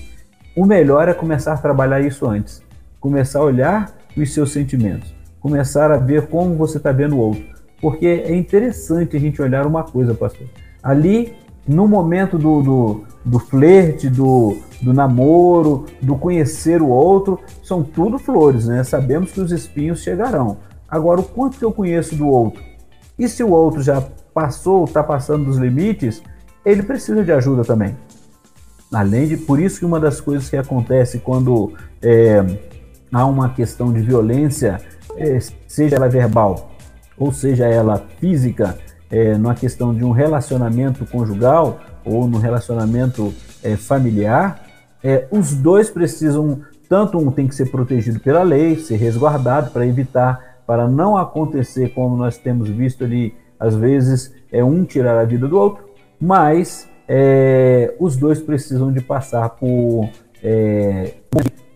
[0.55, 2.63] O melhor é começar a trabalhar isso antes,
[3.01, 7.45] começar a olhar os seus sentimentos, começar a ver como você está vendo o outro,
[7.81, 10.47] porque é interessante a gente olhar uma coisa, pastor.
[10.83, 11.35] Ali
[11.67, 18.19] no momento do, do, do flerte, do, do namoro, do conhecer o outro, são tudo
[18.19, 18.85] flores, né?
[18.85, 20.59] Sabemos que os espinhos chegarão.
[20.89, 22.63] Agora, o quanto que eu conheço do outro?
[23.19, 26.23] E se o outro já passou, está passando dos limites,
[26.65, 27.97] ele precisa de ajuda também.
[28.93, 31.73] Além de, por isso que uma das coisas que acontece quando
[32.03, 32.45] é,
[33.13, 34.81] há uma questão de violência,
[35.17, 36.71] é, seja ela verbal
[37.17, 38.77] ou seja ela física,
[39.11, 44.65] é, numa questão de um relacionamento conjugal ou no relacionamento é, familiar,
[45.03, 49.87] é, os dois precisam, tanto um tem que ser protegido pela lei, ser resguardado para
[49.87, 55.25] evitar, para não acontecer como nós temos visto ali, às vezes é um tirar a
[55.25, 55.85] vida do outro,
[56.21, 60.09] mas é, os dois precisam de passar por
[60.43, 61.15] é,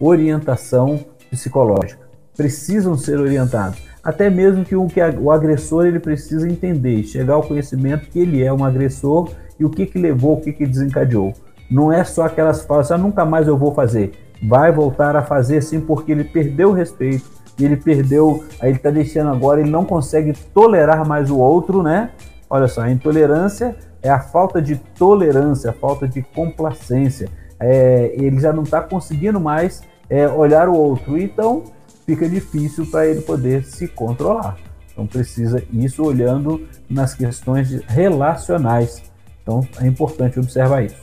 [0.01, 7.03] orientação psicológica, precisam ser orientados até mesmo que o, que o agressor ele precisa entender,
[7.03, 10.51] chegar ao conhecimento que ele é um agressor e o que, que levou, o que,
[10.51, 11.35] que desencadeou.
[11.71, 14.13] Não é só aquelas falas, ah, nunca mais eu vou fazer.
[14.43, 18.89] Vai voltar a fazer sim, porque ele perdeu o respeito, ele perdeu, aí ele está
[18.89, 22.13] deixando agora, ele não consegue tolerar mais o outro, né?
[22.49, 27.29] Olha só, a intolerância é a falta de tolerância, a falta de complacência.
[27.61, 31.65] É, ele já não está conseguindo mais é, olhar o outro, então
[32.09, 34.57] fica difícil para ele poder se controlar.
[34.91, 39.03] Então precisa isso olhando nas questões relacionais.
[39.43, 40.97] Então é importante observar isso.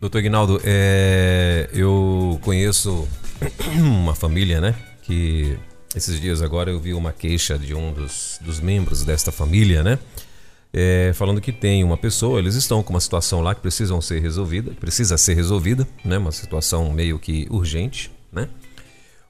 [0.00, 3.06] Doutor Ignaldo, é, eu conheço
[3.76, 4.74] uma família, né?
[5.02, 5.58] Que
[5.94, 9.98] esses dias agora eu vi uma queixa de um dos, dos membros desta família, né?
[10.72, 14.22] É, falando que tem uma pessoa, eles estão com uma situação lá que precisam ser
[14.22, 16.16] resolvida, precisa ser resolvida, né?
[16.16, 18.48] Uma situação meio que urgente, né?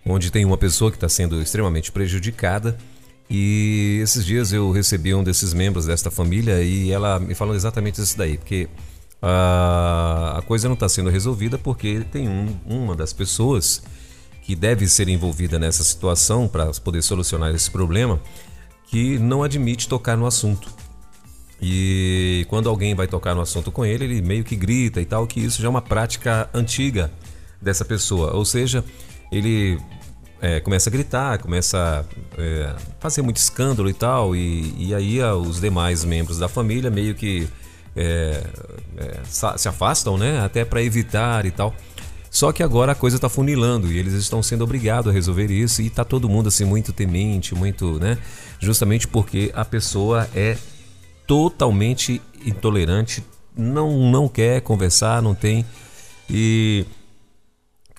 [0.06, 2.76] Onde tem uma pessoa que está sendo extremamente prejudicada.
[3.28, 8.00] E esses dias eu recebi um desses membros desta família e ela me falou exatamente
[8.00, 8.68] isso daí, porque
[9.20, 13.82] a, a coisa não está sendo resolvida porque tem um, uma das pessoas
[14.42, 18.20] que deve ser envolvida nessa situação para poder solucionar esse problema
[18.88, 20.68] que não admite tocar no assunto.
[21.60, 25.26] E quando alguém vai tocar no assunto com ele, ele meio que grita e tal,
[25.28, 27.10] que isso já é uma prática antiga
[27.62, 28.34] dessa pessoa.
[28.34, 28.84] Ou seja,
[29.30, 29.78] ele
[30.40, 32.04] é, começa a gritar, começa
[32.36, 36.90] a é, fazer muito escândalo e tal, e, e aí os demais membros da família
[36.90, 37.48] meio que
[37.94, 38.42] é,
[38.96, 39.20] é,
[39.56, 40.40] se afastam, né?
[40.40, 41.74] Até para evitar e tal.
[42.30, 45.82] Só que agora a coisa está funilando e eles estão sendo obrigados a resolver isso
[45.82, 48.16] e está todo mundo assim muito temente, muito, né?
[48.58, 50.56] Justamente porque a pessoa é
[51.26, 53.22] totalmente intolerante,
[53.54, 55.64] não não quer conversar, não tem
[56.28, 56.86] e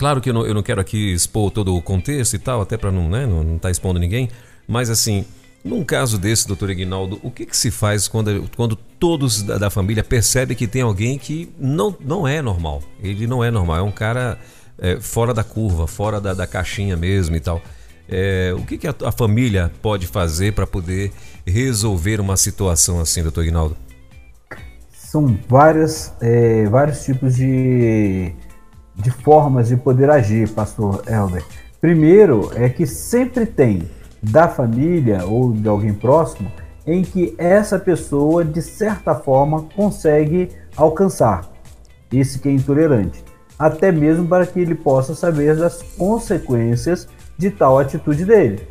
[0.04, 2.76] claro que eu não, eu não quero aqui expor todo o contexto e tal, até
[2.76, 4.30] para não, né, não, não tá expondo ninguém,
[4.68, 5.24] mas assim,
[5.64, 9.70] num caso desse, doutor Ignaldo, o que, que se faz quando, quando todos da, da,
[9.70, 12.84] família percebem que tem alguém que não, não é normal?
[13.02, 14.38] Ele não é normal, é um cara
[14.78, 17.62] é, fora da curva, fora da, da caixinha mesmo e tal.
[18.10, 21.14] É, o que, que a, a, família pode fazer para poder
[21.48, 23.78] resolver uma situação assim, doutor Ignaldo?
[24.92, 28.34] São várias, é, vários tipos de,
[28.96, 31.44] de formas de poder agir, pastor Helder.
[31.80, 33.90] Primeiro é que sempre tem
[34.22, 36.52] da família ou de alguém próximo
[36.86, 41.50] em que essa pessoa, de certa forma, consegue alcançar
[42.12, 43.24] esse que é intolerante,
[43.58, 48.68] até mesmo para que ele possa saber das consequências de tal atitude dele,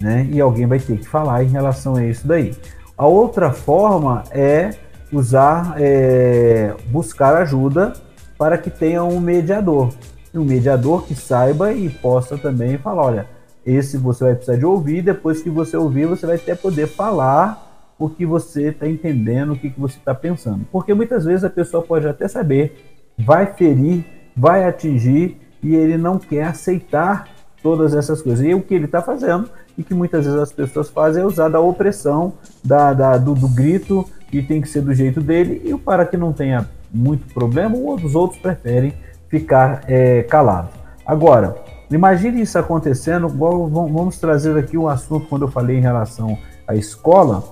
[0.00, 0.26] né?
[0.30, 2.54] E alguém vai ter que falar em relação a isso daí.
[2.96, 4.70] A outra forma é
[5.12, 7.92] usar, é, buscar ajuda
[8.38, 9.92] para que tenha um mediador,
[10.34, 13.26] um mediador que saiba e possa também falar, olha,
[13.64, 17.94] esse você vai precisar de ouvir, depois que você ouvir, você vai até poder falar
[17.98, 20.66] o que você está entendendo, o que, que você está pensando.
[20.70, 24.04] Porque muitas vezes a pessoa pode até saber, vai ferir,
[24.36, 27.28] vai atingir, e ele não quer aceitar
[27.62, 28.44] todas essas coisas.
[28.44, 31.48] E o que ele está fazendo, e que muitas vezes as pessoas fazem, é usar
[31.48, 35.76] da opressão, da, da do, do, grito, que tem que ser do jeito dele, e
[35.76, 38.92] para que não tenha muito problema, os outros preferem
[39.28, 40.70] ficar é, calados.
[41.04, 41.56] Agora,
[41.90, 46.36] Imagine isso acontecendo, vamos trazer aqui um assunto quando eu falei em relação
[46.66, 47.44] à escola,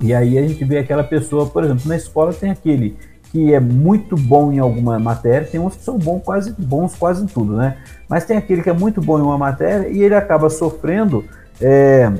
[0.00, 2.96] e aí a gente vê aquela pessoa, por exemplo, na escola tem aquele
[3.32, 7.24] que é muito bom em alguma matéria, tem uns que são bons quase, bons quase
[7.24, 7.78] em tudo, né?
[8.08, 11.24] Mas tem aquele que é muito bom em uma matéria e ele acaba sofrendo
[11.60, 12.12] é,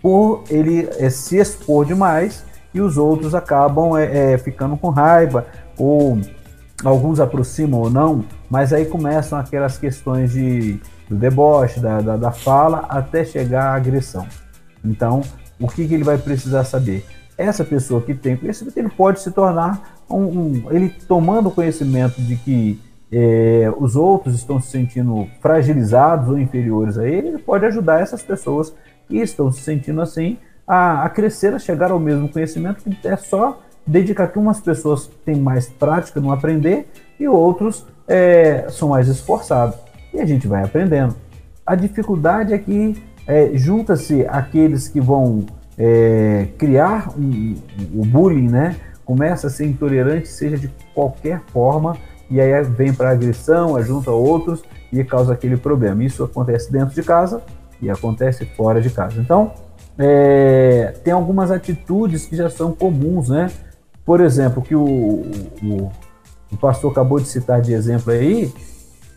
[0.00, 5.46] por ele é, se expor demais e os outros acabam é, é ficando com raiva
[5.76, 6.18] ou
[6.84, 12.32] alguns aproximam ou não, mas aí começam aquelas questões de, do deboche, da, da, da
[12.32, 14.26] fala, até chegar à agressão.
[14.84, 15.20] Então,
[15.60, 17.04] o que, que, ele vai precisar saber?
[17.36, 22.36] Essa pessoa que tem conhecimento, ele pode se tornar um, um ele tomando conhecimento de
[22.36, 22.80] que
[23.12, 28.22] é, os outros estão se sentindo fragilizados ou inferiores a ele, ele pode ajudar essas
[28.22, 28.74] pessoas
[29.08, 30.38] que estão se sentindo assim
[30.70, 35.10] a, a crescer, a chegar ao mesmo conhecimento que é só dedicar que umas pessoas
[35.24, 36.86] têm mais prática no aprender
[37.18, 39.76] e outros é, são mais esforçados.
[40.14, 41.16] E a gente vai aprendendo.
[41.66, 45.44] A dificuldade é que é, junta-se aqueles que vão
[45.76, 47.56] é, criar um,
[47.92, 48.76] o bullying, né?
[49.04, 51.96] Começa a ser intolerante, seja de qualquer forma,
[52.30, 56.04] e aí vem para agressão, junta outros e causa aquele problema.
[56.04, 57.42] Isso acontece dentro de casa
[57.82, 59.20] e acontece fora de casa.
[59.20, 59.52] Então,
[60.02, 63.50] é, tem algumas atitudes que já são comuns, né?
[64.02, 65.92] Por exemplo, que o, o,
[66.50, 68.50] o pastor acabou de citar de exemplo aí,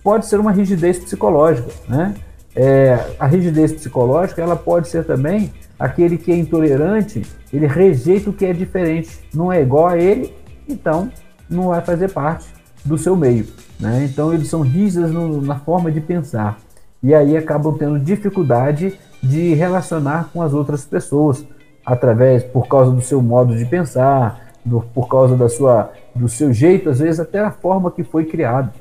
[0.04, 2.14] pode ser uma rigidez psicológica, né?
[2.54, 8.34] É, a rigidez psicológica ela pode ser também aquele que é intolerante, ele rejeita o
[8.34, 10.34] que é diferente, não é igual a ele,
[10.68, 11.10] então
[11.50, 12.46] não vai fazer parte
[12.84, 13.48] do seu meio.
[13.80, 14.04] Né?
[14.04, 15.12] Então eles são rígidos
[15.44, 16.58] na forma de pensar
[17.02, 21.46] e aí acabam tendo dificuldade de relacionar com as outras pessoas,
[21.86, 26.54] através, por causa do seu modo de pensar, do, por causa da sua, do seu
[26.54, 28.72] jeito, às vezes até a forma que foi criado.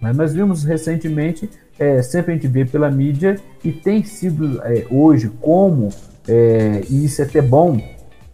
[0.00, 0.12] Né?
[0.12, 5.30] Nós vimos recentemente, é, sempre a gente vê pela mídia, e tem sido é, hoje
[5.40, 5.88] como,
[6.28, 7.80] é, e isso é até bom,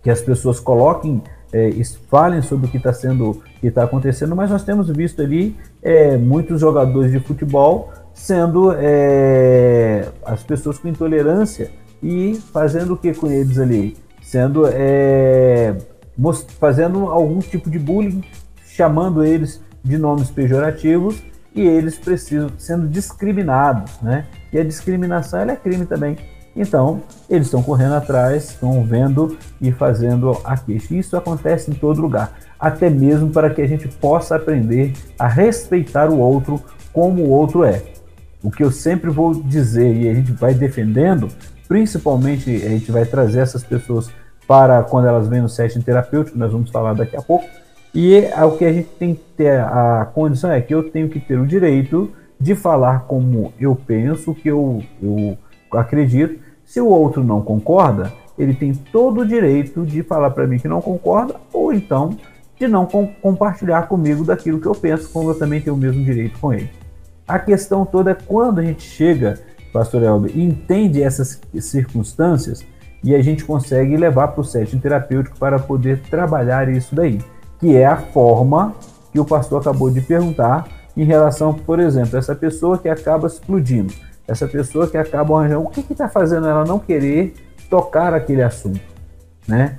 [0.03, 1.71] que as pessoas coloquem, é,
[2.09, 6.17] falem sobre o que está sendo, que está acontecendo, mas nós temos visto ali é,
[6.17, 11.71] muitos jogadores de futebol sendo é, as pessoas com intolerância
[12.03, 13.97] e fazendo o que com eles ali?
[14.23, 15.75] Sendo é,
[16.59, 18.23] fazendo algum tipo de bullying,
[18.67, 21.23] chamando eles de nomes pejorativos
[21.55, 24.27] e eles precisam sendo discriminados, né?
[24.53, 26.19] E a discriminação é crime também.
[26.55, 30.95] Então, eles estão correndo atrás, estão vendo e fazendo a queixa.
[30.95, 36.11] Isso acontece em todo lugar, até mesmo para que a gente possa aprender a respeitar
[36.11, 37.83] o outro como o outro é.
[38.43, 41.29] O que eu sempre vou dizer e a gente vai defendendo,
[41.69, 44.11] principalmente a gente vai trazer essas pessoas
[44.47, 47.47] para quando elas vêm no setting terapêutico, nós vamos falar daqui a pouco.
[47.95, 51.09] E é, o que a gente tem que ter a condição é que eu tenho
[51.09, 55.37] que ter o direito de falar como eu penso, que eu, eu
[55.73, 56.41] acredito.
[56.65, 60.69] Se o outro não concorda, ele tem todo o direito de falar para mim que
[60.69, 62.17] não concorda, ou então
[62.59, 66.03] de não com, compartilhar comigo daquilo que eu penso, como eu também tenho o mesmo
[66.05, 66.71] direito com ele.
[67.31, 69.39] A questão toda é quando a gente chega,
[69.73, 72.65] pastor Elber, e entende essas circunstâncias
[73.05, 77.21] e a gente consegue levar para o setting terapêutico para poder trabalhar isso daí,
[77.61, 78.75] que é a forma
[79.13, 80.67] que o pastor acabou de perguntar
[80.97, 83.95] em relação, por exemplo, essa pessoa que acaba explodindo,
[84.27, 87.35] essa pessoa que acaba arranjando, o que está fazendo ela não querer
[87.71, 88.81] tocar aquele assunto,
[89.47, 89.79] né?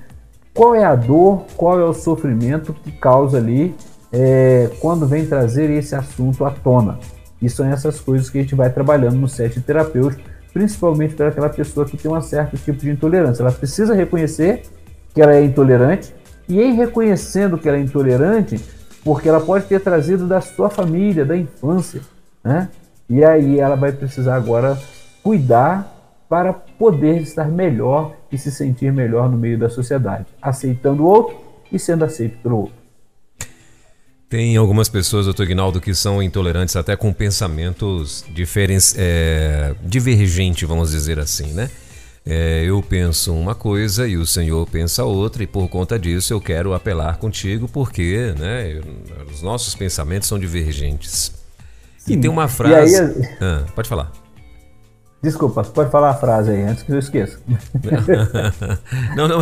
[0.54, 3.76] Qual é a dor, qual é o sofrimento que causa ali
[4.10, 6.98] é, quando vem trazer esse assunto à tona?
[7.42, 10.22] E são essas coisas que a gente vai trabalhando no set terapêutico,
[10.54, 13.42] principalmente para aquela pessoa que tem um certo tipo de intolerância.
[13.42, 14.64] Ela precisa reconhecer
[15.14, 16.14] que ela é intolerante,
[16.48, 18.60] e em reconhecendo que ela é intolerante,
[19.04, 22.02] porque ela pode ter trazido da sua família, da infância,
[22.44, 22.70] né?
[23.10, 24.78] E aí ela vai precisar agora
[25.24, 25.98] cuidar
[26.30, 31.36] para poder estar melhor e se sentir melhor no meio da sociedade, aceitando o outro
[31.72, 32.81] e sendo aceito pelo outro.
[34.32, 40.92] Tem algumas pessoas, doutor Guinaldo, que são intolerantes até com pensamentos diferentes, é, divergentes, vamos
[40.92, 41.70] dizer assim, né?
[42.26, 46.40] É, eu penso uma coisa e o senhor pensa outra, e por conta disso eu
[46.40, 48.80] quero apelar contigo, porque né,
[49.30, 51.34] os nossos pensamentos são divergentes.
[51.98, 52.14] Sim.
[52.14, 53.02] E tem uma frase.
[53.02, 54.14] Aí, ah, pode falar.
[55.22, 57.38] Desculpa, pode falar a frase aí, antes que eu esqueça.
[59.14, 59.40] não, não,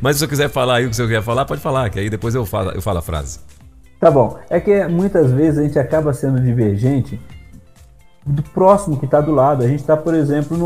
[0.00, 2.08] mas se eu quiser falar aí o que você quer falar, pode falar, que aí
[2.08, 3.38] depois eu falo, eu falo a frase.
[4.02, 4.36] Tá bom.
[4.50, 7.20] É que muitas vezes a gente acaba sendo divergente
[8.26, 9.62] do próximo que está do lado.
[9.62, 10.56] A gente está, por exemplo,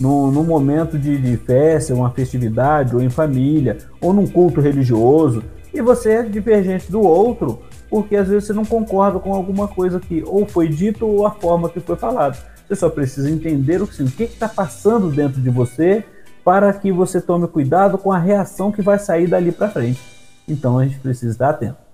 [0.00, 5.44] num, no momento de, de festa, uma festividade, ou em família, ou num culto religioso,
[5.72, 10.00] e você é divergente do outro, porque às vezes você não concorda com alguma coisa
[10.00, 12.36] que ou foi dito ou a forma que foi falado.
[12.66, 16.04] Você só precisa entender o que está passando dentro de você
[16.44, 20.00] para que você tome cuidado com a reação que vai sair dali para frente.
[20.48, 21.89] Então a gente precisa estar atento.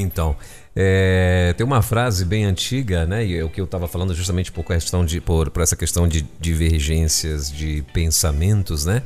[0.00, 0.36] Então,
[0.74, 3.24] é, tem uma frase bem antiga, né?
[3.24, 6.08] E é o que eu estava falando justamente por questão de por, por essa questão
[6.08, 9.02] de divergências de pensamentos, né?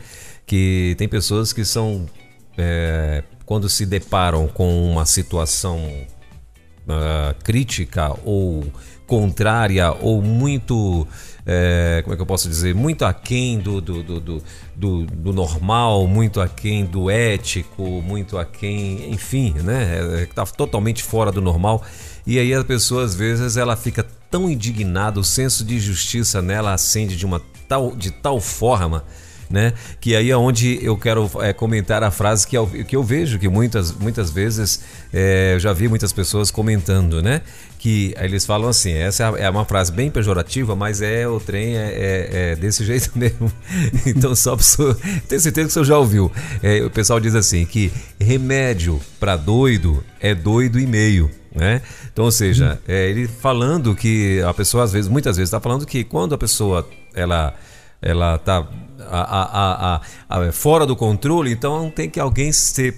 [0.47, 2.07] Que tem pessoas que são
[2.57, 5.79] é, quando se deparam com uma situação
[6.89, 8.65] uh, crítica ou
[9.07, 11.07] contrária ou muito
[11.51, 14.43] é, como é que eu posso dizer, muito aquém do, do, do,
[14.77, 20.25] do, do normal, muito aquém do ético, muito aquém, enfim, né?
[20.25, 21.83] Está é, totalmente fora do normal.
[22.27, 26.75] E aí a pessoa, às vezes, ela fica tão indignada, o senso de justiça nela
[26.75, 29.03] acende de uma tal, de tal forma
[29.51, 29.73] né?
[30.01, 33.39] Que aí é onde eu quero é, comentar a frase que eu, que eu vejo
[33.39, 34.81] que muitas, muitas vezes
[35.13, 37.41] é, eu já vi muitas pessoas comentando, né?
[37.79, 41.81] Que eles falam assim, essa é uma frase bem pejorativa, mas é o trem é,
[41.81, 43.51] é, é desse jeito mesmo.
[44.05, 44.97] então só pessoa,
[45.29, 46.31] tenho certeza que você já ouviu.
[46.63, 51.31] É, o pessoal diz assim que remédio para doido é doido e meio.
[51.55, 51.81] Né?
[52.13, 55.87] Então, ou seja, é, ele falando que a pessoa às vezes, muitas vezes, está falando
[55.87, 57.55] que quando a pessoa ela
[58.01, 58.67] ela está
[59.11, 62.95] a, a, a, fora do controle, então tem que alguém se,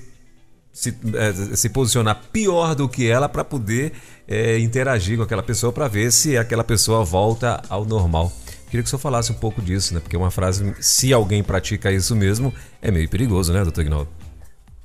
[0.73, 3.93] se, é, se posicionar pior do que ela para poder
[4.27, 8.33] é, interagir com aquela pessoa para ver se aquela pessoa volta ao normal.
[8.67, 10.01] Queria que o senhor falasse um pouco disso, né?
[10.01, 14.09] Porque uma frase, se alguém pratica isso mesmo, é meio perigoso, né, doutor Ignaldo?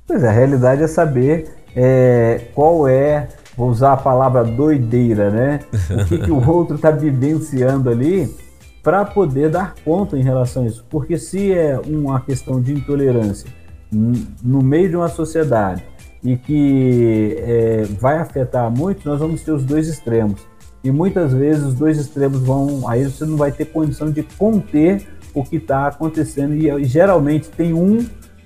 [0.06, 5.60] Pois é, a realidade é saber é, qual é, vou usar a palavra doideira, né?
[5.90, 8.34] O que, que o outro está vivenciando ali
[8.82, 10.84] para poder dar conta em relação a isso.
[10.90, 13.48] Porque se é uma questão de intolerância
[13.90, 15.84] no meio de uma sociedade
[16.22, 20.46] e que é, vai afetar muito, nós vamos ter os dois extremos.
[20.82, 22.88] E muitas vezes os dois extremos vão.
[22.88, 26.54] Aí você não vai ter condição de conter o que está acontecendo.
[26.54, 28.04] E geralmente tem um,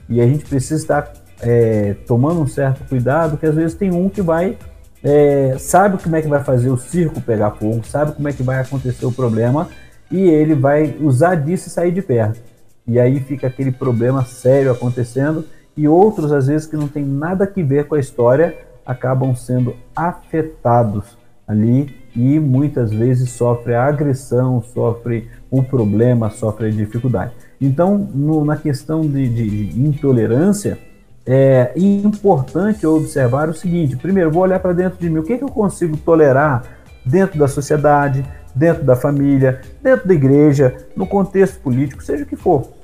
[0.08, 4.08] e a gente precisa estar é, tomando um certo cuidado, que às vezes tem um
[4.08, 4.56] que vai.
[5.02, 8.42] É, sabe como é que vai fazer o circo pegar fogo, sabe como é que
[8.42, 9.68] vai acontecer o problema,
[10.10, 12.49] e ele vai usar disso e sair de perto.
[12.90, 15.44] E aí fica aquele problema sério acontecendo,
[15.76, 19.76] e outros, às vezes, que não tem nada a ver com a história, acabam sendo
[19.94, 21.16] afetados
[21.46, 27.32] ali e muitas vezes sofre a agressão, sofre o problema, sofre a dificuldade.
[27.60, 30.76] Então, no, na questão de, de, de, intolerância,
[31.24, 35.44] é importante observar o seguinte: primeiro, vou olhar para dentro de mim, o que, que
[35.44, 36.64] eu consigo tolerar
[37.06, 42.34] dentro da sociedade, dentro da família, dentro da igreja, no contexto político, seja o que
[42.34, 42.79] for.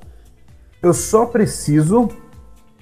[0.87, 2.09] Eu só preciso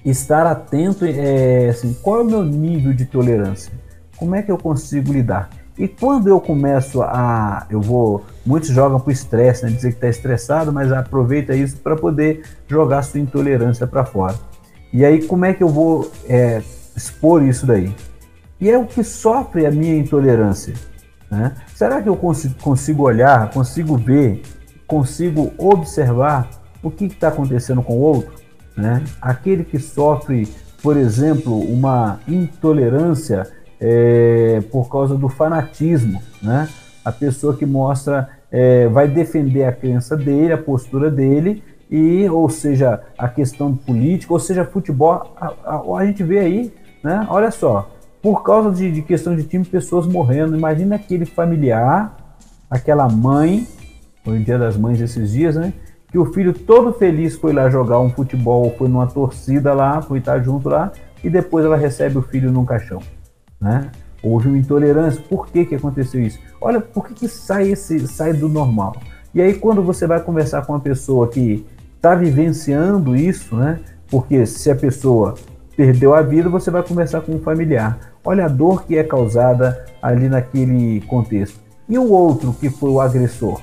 [0.05, 3.73] estar atento, é, assim, qual é o meu nível de tolerância?
[4.15, 5.49] Como é que eu consigo lidar?
[5.75, 7.65] E quando eu começo a.
[7.67, 8.23] Eu vou.
[8.45, 9.71] Muitos jogam para o estresse, né?
[9.71, 14.35] Dizer que está estressado, mas aproveita isso para poder jogar sua intolerância para fora.
[14.93, 16.61] E aí, como é que eu vou é,
[16.95, 17.91] expor isso daí?
[18.61, 20.75] E é o que sofre a minha intolerância.
[21.31, 21.55] Né?
[21.73, 24.43] Será que eu consigo, consigo olhar, consigo ver,
[24.85, 28.33] consigo observar o que está acontecendo com o outro?
[28.77, 29.03] Né?
[29.21, 30.47] Aquele que sofre,
[30.83, 33.47] por exemplo, uma intolerância
[33.79, 36.69] é, por causa do fanatismo, né?
[37.03, 42.49] A pessoa que mostra, é, vai defender a crença dele, a postura dele, e, ou
[42.49, 46.73] seja, a questão política, ou seja, futebol, a, a, a gente vê aí,
[47.03, 47.25] né?
[47.29, 50.57] Olha só, por causa de, de, questão de time, pessoas morrendo.
[50.57, 52.15] Imagina aquele familiar,
[52.69, 53.67] aquela mãe,
[54.23, 55.73] foi o dia das mães esses dias, né?
[56.15, 60.19] Que o filho todo feliz foi lá jogar um futebol, foi numa torcida lá, foi
[60.19, 60.89] estar junto lá,
[61.21, 63.01] e depois ela recebe o filho num caixão
[63.59, 63.91] né?
[64.23, 65.21] Houve uma intolerância.
[65.27, 66.39] Por que, que aconteceu isso?
[66.61, 68.95] Olha, por que, que sai, esse, sai do normal?
[69.33, 71.65] E aí, quando você vai conversar com uma pessoa que
[71.97, 73.81] está vivenciando isso, né?
[74.07, 75.35] Porque se a pessoa
[75.75, 77.99] perdeu a vida, você vai conversar com um familiar.
[78.23, 81.59] Olha a dor que é causada ali naquele contexto.
[81.89, 83.59] E o outro que foi o agressor?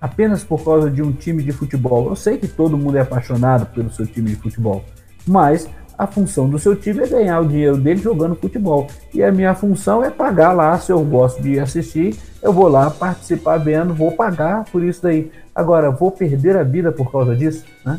[0.00, 2.08] Apenas por causa de um time de futebol.
[2.08, 4.84] Eu sei que todo mundo é apaixonado pelo seu time de futebol,
[5.26, 5.68] mas
[5.98, 8.86] a função do seu time é ganhar o dinheiro dele jogando futebol.
[9.14, 12.90] E a minha função é pagar lá, se eu gosto de assistir, eu vou lá
[12.90, 15.30] participar vendo, vou pagar por isso daí.
[15.54, 17.64] Agora, vou perder a vida por causa disso?
[17.84, 17.98] Né?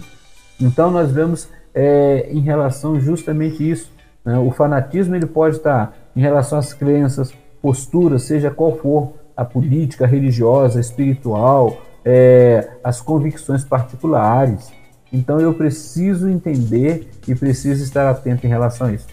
[0.62, 3.92] Então nós vemos é, em relação justamente isso.
[4.24, 4.38] Né?
[4.38, 10.06] O fanatismo ele pode estar em relação às crenças, posturas, seja qual for a política,
[10.06, 14.72] religiosa, espiritual, é, as convicções particulares.
[15.12, 19.08] Então eu preciso entender e preciso estar atento em relação a isso.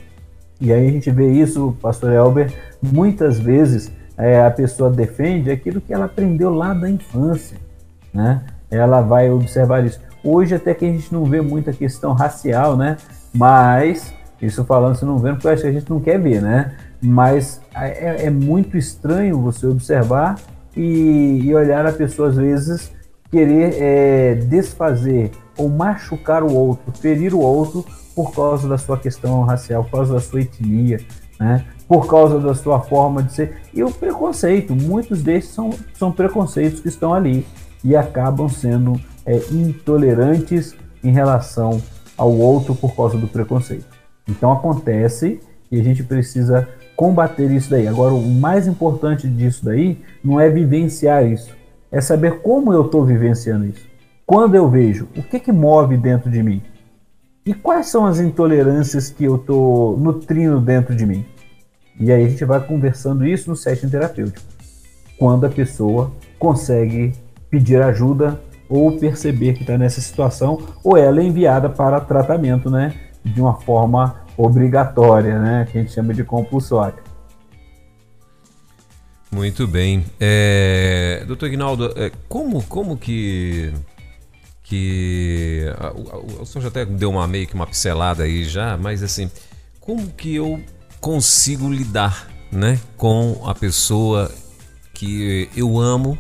[0.61, 5.80] E aí a gente vê isso, pastor Elber, muitas vezes é, a pessoa defende aquilo
[5.80, 7.59] que ela aprendeu lá da infância,
[8.12, 8.45] né?
[8.70, 10.01] Ela vai observar isso.
[10.22, 12.97] Hoje até que a gente não vê muita questão racial, né?
[13.34, 16.76] Mas, isso falando, você não vendo, porque acho que a gente não quer ver, né?
[17.03, 20.36] Mas é, é muito estranho você observar
[20.76, 22.92] e, e, olhar a pessoa às vezes
[23.30, 29.42] querer é, desfazer ou machucar o outro, ferir o outro por causa da sua questão
[29.42, 31.00] racial, por causa da sua etnia,
[31.38, 31.64] né?
[31.88, 33.56] por causa da sua forma de ser.
[33.72, 37.46] E o preconceito, muitos desses são, são preconceitos que estão ali
[37.82, 41.82] e acabam sendo é, intolerantes em relação
[42.16, 43.86] ao outro por causa do preconceito.
[44.28, 47.86] Então acontece e a gente precisa combater isso daí.
[47.86, 51.55] Agora, o mais importante disso daí não é vivenciar isso,
[51.90, 53.86] é saber como eu estou vivenciando isso.
[54.26, 56.62] Quando eu vejo o que, que move dentro de mim
[57.45, 61.24] e quais são as intolerâncias que eu estou nutrindo dentro de mim.
[62.01, 64.45] E aí a gente vai conversando isso no setting terapêutico.
[65.18, 67.12] Quando a pessoa consegue
[67.51, 72.95] pedir ajuda ou perceber que está nessa situação, ou ela é enviada para tratamento, né?
[73.22, 75.68] De uma forma obrigatória, né?
[75.70, 77.03] Que a gente chama de compulsória.
[79.30, 80.05] Muito bem.
[80.20, 83.72] É, doutor Ignaldo, é, como, como que
[84.64, 85.66] que
[86.41, 89.30] o, senhor já até deu uma meio que uma pincelada aí já, mas assim,
[89.78, 90.61] como que eu
[91.01, 94.32] consigo lidar, né, com a pessoa
[94.95, 96.18] que eu amo,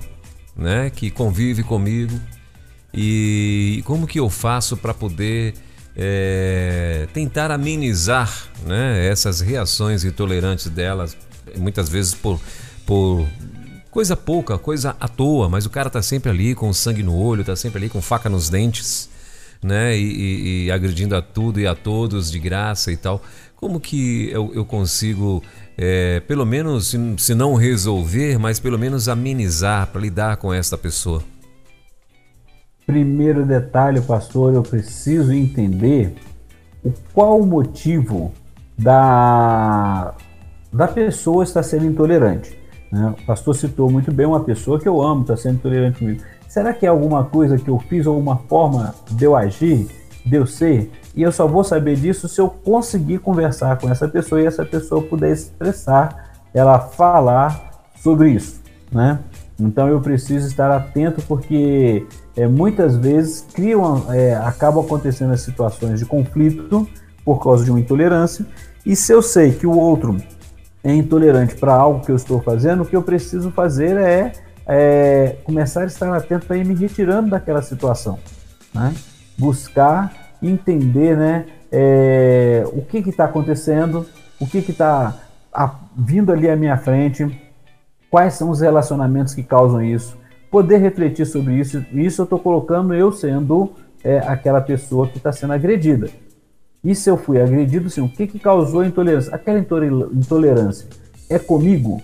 [0.54, 2.20] né, que convive comigo
[2.92, 5.54] e como que eu faço para poder
[5.96, 11.16] é, tentar amenizar, né, essas reações intolerantes delas,
[11.56, 12.40] muitas vezes por,
[12.86, 13.26] por
[13.94, 17.44] Coisa pouca, coisa à toa, mas o cara tá sempre ali com sangue no olho,
[17.44, 19.08] tá sempre ali com faca nos dentes,
[19.62, 19.96] né?
[19.96, 23.22] E, e, e agredindo a tudo e a todos de graça e tal.
[23.54, 25.44] Como que eu, eu consigo,
[25.78, 30.76] é, pelo menos, se, se não resolver, mas pelo menos amenizar para lidar com essa
[30.76, 31.22] pessoa?
[32.86, 36.14] Primeiro detalhe, pastor, eu preciso entender
[36.84, 38.32] o qual o motivo
[38.76, 40.14] da,
[40.72, 42.58] da pessoa estar sendo intolerante.
[42.92, 43.14] Né?
[43.18, 46.22] O pastor citou muito bem uma pessoa que eu amo, está sendo intolerante comigo.
[46.46, 49.88] Será que é alguma coisa que eu fiz ou uma forma de eu agir,
[50.24, 50.92] de eu ser?
[51.16, 54.64] E eu só vou saber disso se eu conseguir conversar com essa pessoa e essa
[54.64, 58.60] pessoa puder expressar, ela falar sobre isso,
[58.92, 59.18] né?
[59.58, 62.04] Então eu preciso estar atento porque
[62.36, 66.88] é, muitas vezes criam, é, acabam acontecendo as situações de conflito
[67.24, 68.44] por causa de uma intolerância.
[68.84, 70.16] E se eu sei que o outro
[70.82, 74.32] é intolerante para algo que eu estou fazendo, o que eu preciso fazer é,
[74.66, 78.18] é começar a estar atento para ir me retirando daquela situação,
[78.74, 78.92] né?
[79.38, 84.06] buscar entender, né, é, o que está acontecendo,
[84.38, 85.16] o que está
[85.96, 87.26] vindo ali à minha frente,
[88.14, 90.16] quais são os relacionamentos que causam isso,
[90.48, 91.84] poder refletir sobre isso.
[91.92, 93.72] Isso eu estou colocando eu sendo
[94.04, 96.08] é, aquela pessoa que está sendo agredida.
[96.84, 99.34] E se eu fui agredido, sim, o que, que causou a intolerância?
[99.34, 100.86] Aquela intolerância
[101.28, 102.00] é comigo?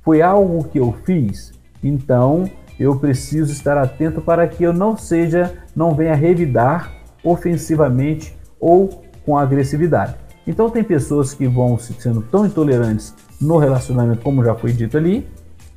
[0.00, 1.52] Foi algo que eu fiz?
[1.84, 2.50] Então
[2.80, 6.90] eu preciso estar atento para que eu não seja, não venha revidar
[7.22, 10.14] ofensivamente ou com agressividade.
[10.46, 15.28] Então tem pessoas que vão sendo tão intolerantes no relacionamento, como já foi dito ali,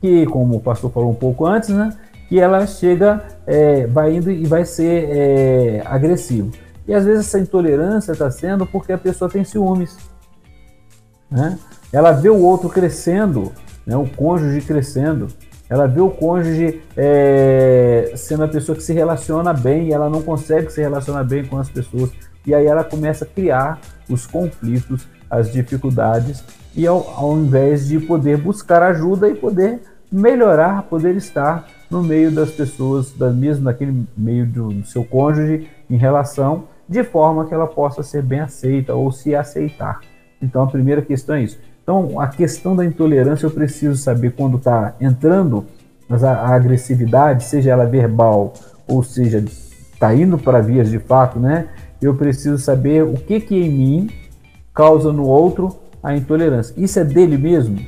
[0.05, 1.91] que, como o pastor falou um pouco antes, né,
[2.29, 6.51] que ela chega, é, vai indo e vai ser é, agressivo.
[6.87, 9.97] E às vezes essa intolerância está sendo porque a pessoa tem ciúmes.
[11.29, 11.57] Né?
[11.91, 13.51] Ela vê o outro crescendo,
[13.85, 15.27] né, o cônjuge crescendo,
[15.67, 20.21] ela vê o cônjuge é, sendo a pessoa que se relaciona bem e ela não
[20.21, 22.11] consegue se relacionar bem com as pessoas.
[22.45, 26.43] E aí ela começa a criar os conflitos, as dificuldades,
[26.75, 29.81] e ao, ao invés de poder buscar ajuda e poder
[30.11, 35.97] melhorar, poder estar no meio das pessoas, da mesmo naquele meio do, seu cônjuge, em
[35.97, 39.99] relação, de forma que ela possa ser bem aceita ou se aceitar.
[40.41, 41.59] Então a primeira questão é isso.
[41.81, 45.65] Então a questão da intolerância eu preciso saber quando está entrando
[46.07, 48.53] mas a, a, agressividade, seja ela verbal
[48.87, 51.67] ou seja está indo para vias de fato, né?
[52.01, 54.09] Eu preciso saber o que que em mim
[54.73, 56.73] causa no outro a intolerância.
[56.77, 57.79] Isso é dele mesmo,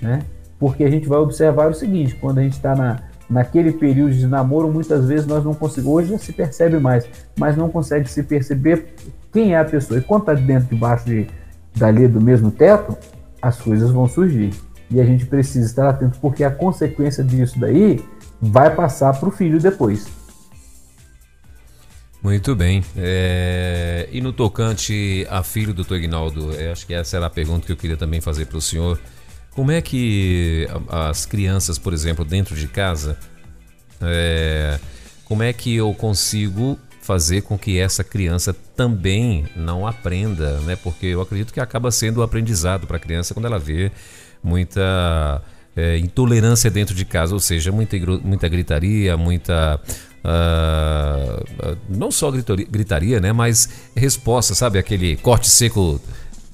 [0.00, 0.20] né?
[0.58, 4.26] Porque a gente vai observar o seguinte: quando a gente está na, naquele período de
[4.26, 7.06] namoro, muitas vezes nós não conseguimos, hoje já se percebe mais,
[7.38, 8.94] mas não consegue se perceber
[9.32, 9.98] quem é a pessoa.
[9.98, 11.26] E quando está dentro, debaixo de,
[11.74, 12.96] dali do mesmo teto,
[13.40, 14.50] as coisas vão surgir.
[14.90, 18.02] E a gente precisa estar atento, porque a consequência disso daí
[18.40, 20.06] vai passar para o filho depois.
[22.22, 22.82] Muito bem.
[22.96, 24.08] É...
[24.10, 25.94] E no tocante a filho do Dr.
[25.94, 28.98] Ignaldo, acho que essa era a pergunta que eu queria também fazer para o senhor.
[29.56, 33.16] Como é que as crianças, por exemplo, dentro de casa,
[34.02, 34.78] é,
[35.24, 40.76] como é que eu consigo fazer com que essa criança também não aprenda, né?
[40.76, 43.90] Porque eu acredito que acaba sendo o aprendizado para a criança quando ela vê
[44.42, 45.40] muita
[45.74, 49.80] é, intolerância dentro de casa, ou seja, muita, muita gritaria, muita
[50.26, 54.76] Uh, não só gritaria, gritaria, né, mas resposta, sabe?
[54.76, 56.00] Aquele corte seco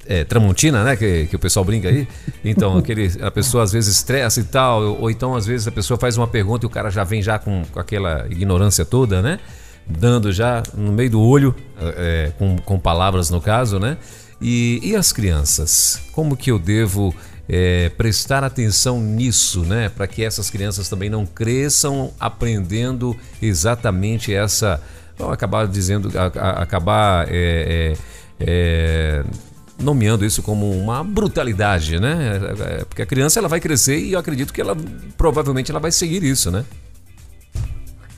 [0.07, 0.95] é, Tramontina, né?
[0.95, 2.07] Que, que o pessoal brinca aí.
[2.43, 5.71] Então, aquele, a pessoa às vezes estressa e tal, ou, ou, então às vezes a
[5.71, 9.21] pessoa faz uma pergunta e o cara já vem já com, com aquela ignorância toda,
[9.21, 9.39] né?
[9.85, 13.97] Dando já no meio do olho, é, com, com palavras no caso, né?
[14.41, 16.01] E, e as crianças?
[16.11, 17.13] Como que eu devo
[17.47, 19.89] é, prestar atenção nisso, né?
[19.89, 24.81] Para que essas crianças também não cresçam aprendendo exatamente essa.
[25.17, 27.93] Vamos acabar dizendo, a, a, acabar é,
[28.39, 28.43] é,
[29.21, 29.23] é
[29.83, 32.39] nomeando isso como uma brutalidade, né?
[32.59, 34.75] É, porque a criança ela vai crescer e eu acredito que ela
[35.17, 36.63] provavelmente ela vai seguir isso, né?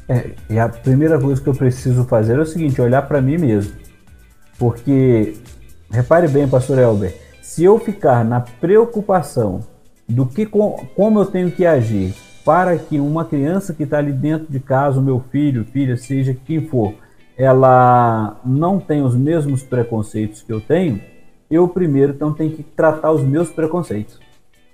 [0.08, 3.38] É, e a primeira coisa que eu preciso fazer é o seguinte, olhar para mim
[3.38, 3.74] mesmo.
[4.58, 5.36] Porque
[5.90, 9.62] repare bem, pastor Elber, se eu ficar na preocupação
[10.08, 12.14] do que como eu tenho que agir
[12.46, 16.38] para que uma criança que está ali dentro de casa, o meu filho, filha, seja
[16.46, 16.94] quem for,
[17.36, 21.02] ela não tenha os mesmos preconceitos que eu tenho,
[21.50, 24.20] eu primeiro então tenho que tratar os meus preconceitos.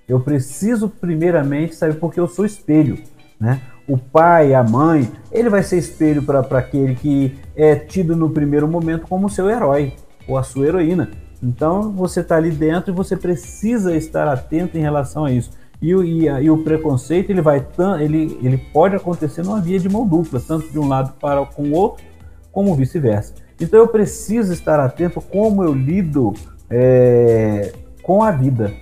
[0.08, 2.98] Eu preciso primeiramente saber porque eu sou espelho,
[3.40, 3.60] né?
[3.88, 8.68] O pai, a mãe, ele vai ser espelho para aquele que é tido no primeiro
[8.68, 9.94] momento como seu herói
[10.26, 11.10] ou a sua heroína.
[11.42, 15.50] Então você está ali dentro e você precisa estar atento em relação a isso.
[15.80, 17.66] E, o, e, e o preconceito ele vai
[18.00, 21.64] ele, ele pode acontecer numa via de mão dupla, tanto de um lado para com
[21.64, 22.04] o outro,
[22.52, 23.34] como vice-versa.
[23.60, 26.34] Então eu preciso estar atento como eu lido
[26.72, 28.72] é, com a vida.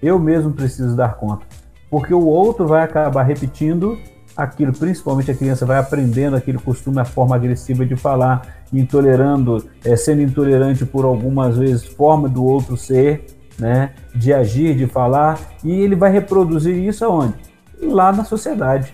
[0.00, 1.44] Eu mesmo preciso dar conta,
[1.90, 3.98] porque o outro vai acabar repetindo
[4.36, 9.96] aquilo, principalmente a criança vai aprendendo aquele costume, a forma agressiva de falar, intolerando, é,
[9.96, 13.26] sendo intolerante por algumas vezes forma do outro ser,
[13.58, 17.34] né, de agir, de falar, e ele vai reproduzir isso aonde?
[17.80, 18.92] Lá na sociedade.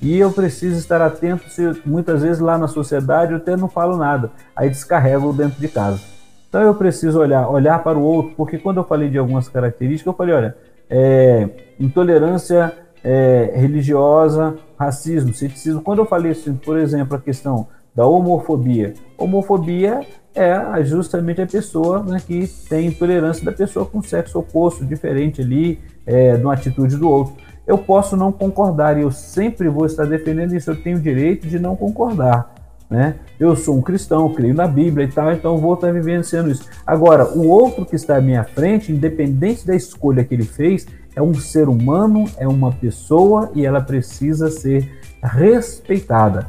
[0.00, 3.96] E eu preciso estar atento se muitas vezes lá na sociedade eu até não falo
[3.96, 6.17] nada, aí descarrego dentro de casa.
[6.48, 10.06] Então eu preciso olhar, olhar para o outro, porque quando eu falei de algumas características,
[10.06, 10.56] eu falei, olha,
[10.88, 12.72] é, intolerância
[13.04, 15.82] é, religiosa, racismo, ceticismo.
[15.82, 20.00] Quando eu falei assim, por exemplo, a questão da homofobia, homofobia
[20.34, 25.80] é justamente a pessoa né, que tem intolerância da pessoa com sexo oposto, diferente ali,
[26.06, 27.34] é, de uma atitude do outro.
[27.66, 30.70] Eu posso não concordar e eu sempre vou estar defendendo isso.
[30.70, 32.54] Eu tenho o direito de não concordar.
[32.90, 33.16] Né?
[33.38, 36.64] Eu sou um cristão, creio na Bíblia e tal, então vou estar vivenciando isso.
[36.86, 41.20] Agora, o outro que está à minha frente, independente da escolha que ele fez, é
[41.20, 44.90] um ser humano, é uma pessoa e ela precisa ser
[45.22, 46.46] respeitada.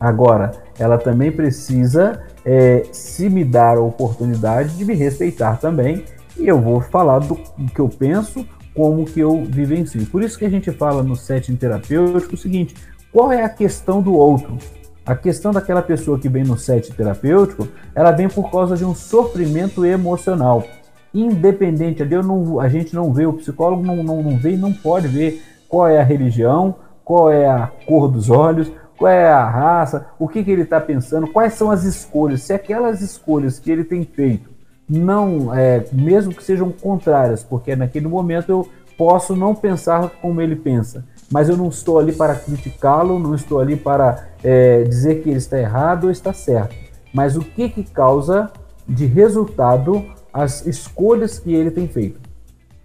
[0.00, 6.04] Agora, ela também precisa é, se me dar a oportunidade de me respeitar também,
[6.36, 10.04] e eu vou falar do que eu penso, como que eu vivencio.
[10.06, 12.74] Por isso que a gente fala no setting terapêutico o seguinte:
[13.12, 14.58] qual é a questão do outro?
[15.06, 18.94] A questão daquela pessoa que vem no set terapêutico, ela vem por causa de um
[18.94, 20.64] sofrimento emocional.
[21.12, 24.72] Independente, eu não, a gente não vê, o psicólogo não, não, não vê e não
[24.72, 29.48] pode ver qual é a religião, qual é a cor dos olhos, qual é a
[29.48, 32.42] raça, o que, que ele está pensando, quais são as escolhas.
[32.42, 34.54] Se aquelas escolhas que ele tem feito
[34.88, 40.56] não, é, mesmo que sejam contrárias, porque naquele momento eu posso não pensar como ele
[40.56, 45.30] pensa, mas eu não estou ali para criticá-lo, não estou ali para é, dizer que
[45.30, 46.74] ele está errado ou está certo.
[47.12, 48.50] Mas o que, que causa
[48.88, 52.20] de resultado as escolhas que ele tem feito?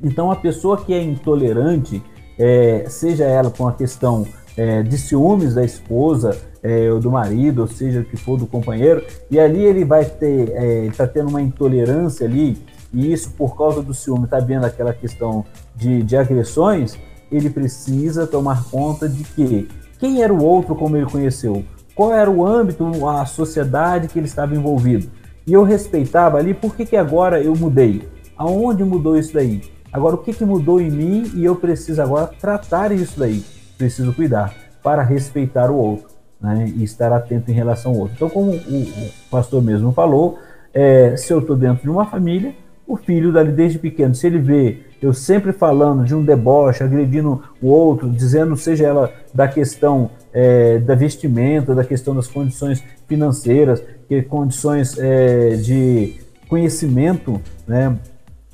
[0.02, 2.02] Então, a pessoa que é intolerante,
[2.38, 4.26] é, seja ela com a questão
[4.56, 8.46] é, de ciúmes da esposa, é, ou do marido, ou seja, o que for do
[8.46, 12.58] companheiro, e ali ele vai ter, é, está tendo uma intolerância ali,
[12.94, 16.98] e isso por causa do ciúme está vendo aquela questão de, de agressões,
[17.32, 19.68] ele precisa tomar conta de que
[20.00, 21.64] quem era o outro como ele conheceu,
[21.94, 25.10] qual era o âmbito, a sociedade que ele estava envolvido.
[25.46, 28.08] E eu respeitava ali, por que, que agora eu mudei?
[28.38, 29.62] Aonde mudou isso daí?
[29.92, 33.44] Agora, o que, que mudou em mim e eu preciso agora tratar isso daí?
[33.78, 34.54] Preciso cuidar
[34.84, 36.08] para respeitar o outro
[36.40, 38.16] né, e estar atento em relação ao outro.
[38.16, 40.40] Então, como o, pastor mesmo falou,
[40.74, 42.54] é, se eu estou dentro de uma família,
[42.88, 47.42] o filho dali desde pequeno, se ele vê eu sempre falando de um deboche, agredindo
[47.62, 53.82] o outro, dizendo, seja ela da questão é, da vestimenta, da questão das condições financeiras,
[54.08, 57.96] que condições é, de conhecimento, né,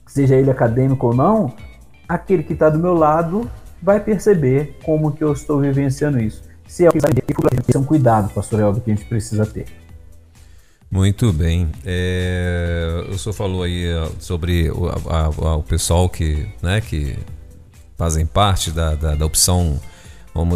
[0.05, 1.53] seja ele acadêmico ou não,
[2.07, 3.49] aquele que está do meu lado
[3.81, 6.43] vai perceber como que eu estou vivenciando isso.
[6.67, 6.89] Se é
[7.77, 9.65] um cuidado, pastor Eldo, que a gente precisa ter.
[10.95, 11.69] Muito bem.
[11.85, 13.85] É, o senhor falou aí
[14.17, 17.17] sobre o, a, a, o pessoal que, né, que
[17.97, 19.77] fazem parte da, da, da opção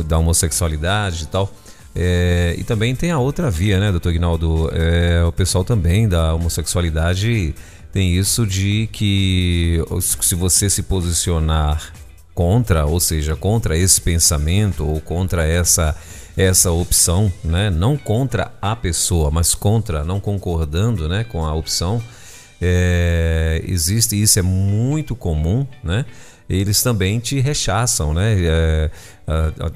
[0.07, 1.51] da homossexualidade e tal.
[1.93, 4.69] É, e também tem a outra via, né, doutor Ignaldo?
[4.71, 7.53] É, o pessoal também da homossexualidade
[7.91, 9.83] tem isso de que
[10.21, 11.91] se você se posicionar
[12.33, 15.93] contra, ou seja, contra esse pensamento ou contra essa
[16.39, 17.69] essa opção, né?
[17.69, 22.01] Não contra a pessoa, mas contra, não concordando, né, com a opção.
[22.61, 26.05] É, existe isso é muito comum, né?
[26.49, 28.35] Eles também te rechaçam, né?
[28.39, 28.91] É,
[29.27, 29.71] a, a,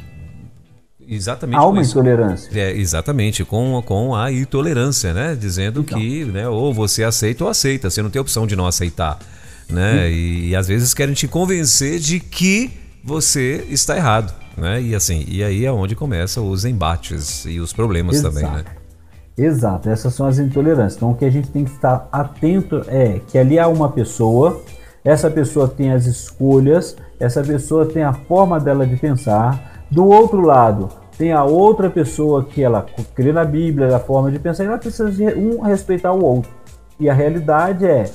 [1.08, 1.58] exatamente.
[1.58, 2.50] Há uma intolerância.
[2.58, 5.36] É, exatamente, com, com a intolerância, né?
[5.36, 6.00] Dizendo então.
[6.00, 6.48] que, né?
[6.48, 7.90] Ou você aceita ou aceita.
[7.90, 9.20] Você não tem opção de não aceitar
[9.70, 10.12] né?
[10.12, 12.72] E, e, às vezes querem te convencer de que
[13.04, 14.82] você está errado, né?
[14.82, 18.36] E assim, e aí é onde começam os embates e os problemas Exato.
[18.36, 18.64] também, né?
[19.38, 20.96] Exato, essas são as intolerâncias.
[20.96, 24.62] Então o que a gente tem que estar atento é que ali há uma pessoa,
[25.04, 29.86] essa pessoa tem as escolhas, essa pessoa tem a forma dela de pensar.
[29.90, 32.86] Do outro lado, tem a outra pessoa que ela
[33.16, 36.52] crê na Bíblia, a forma de pensar, e ela precisa de um respeitar o outro.
[37.00, 38.10] E a realidade é,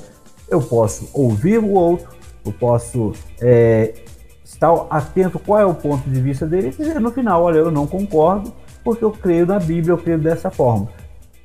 [0.49, 2.07] eu posso ouvir o outro,
[2.45, 3.93] eu posso é,
[4.51, 7.71] estar atento qual é o ponto de vista dele e dizer no final, olha, eu
[7.71, 8.51] não concordo,
[8.83, 10.89] porque eu creio na Bíblia, eu creio dessa forma.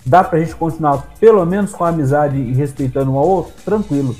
[0.07, 3.53] Dá para a gente continuar pelo menos com a amizade e respeitando um ao outro?
[3.65, 4.15] Tranquilo.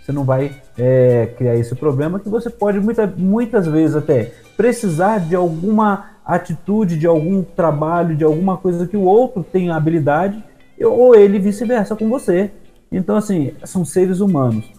[0.00, 5.18] Você não vai é, criar esse problema que você pode muita, muitas vezes até precisar
[5.18, 10.42] de alguma atitude, de algum trabalho, de alguma coisa que o outro tem habilidade,
[10.80, 12.50] ou ele vice-versa com você.
[12.90, 14.70] Então, assim, são seres humanos.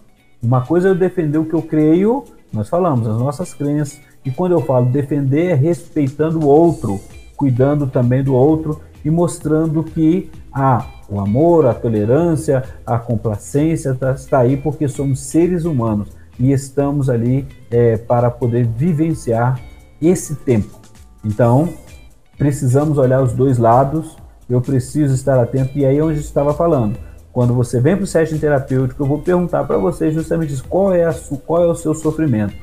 [0.41, 3.99] Uma coisa é eu defender o que eu creio, nós falamos, as nossas crenças.
[4.23, 6.99] E quando eu falo defender, é respeitando o outro,
[7.35, 14.11] cuidando também do outro e mostrando que ah, o amor, a tolerância, a complacência tá,
[14.11, 19.59] está aí porque somos seres humanos e estamos ali é, para poder vivenciar
[20.01, 20.79] esse tempo.
[21.23, 21.69] Então,
[22.37, 24.15] precisamos olhar os dois lados,
[24.49, 26.97] eu preciso estar atento, e aí é onde estava falando.
[27.37, 30.91] Quando você vem para o setting terapêutico, eu vou perguntar para você justamente isso, qual
[30.91, 31.13] é, a,
[31.45, 32.55] qual é o seu sofrimento,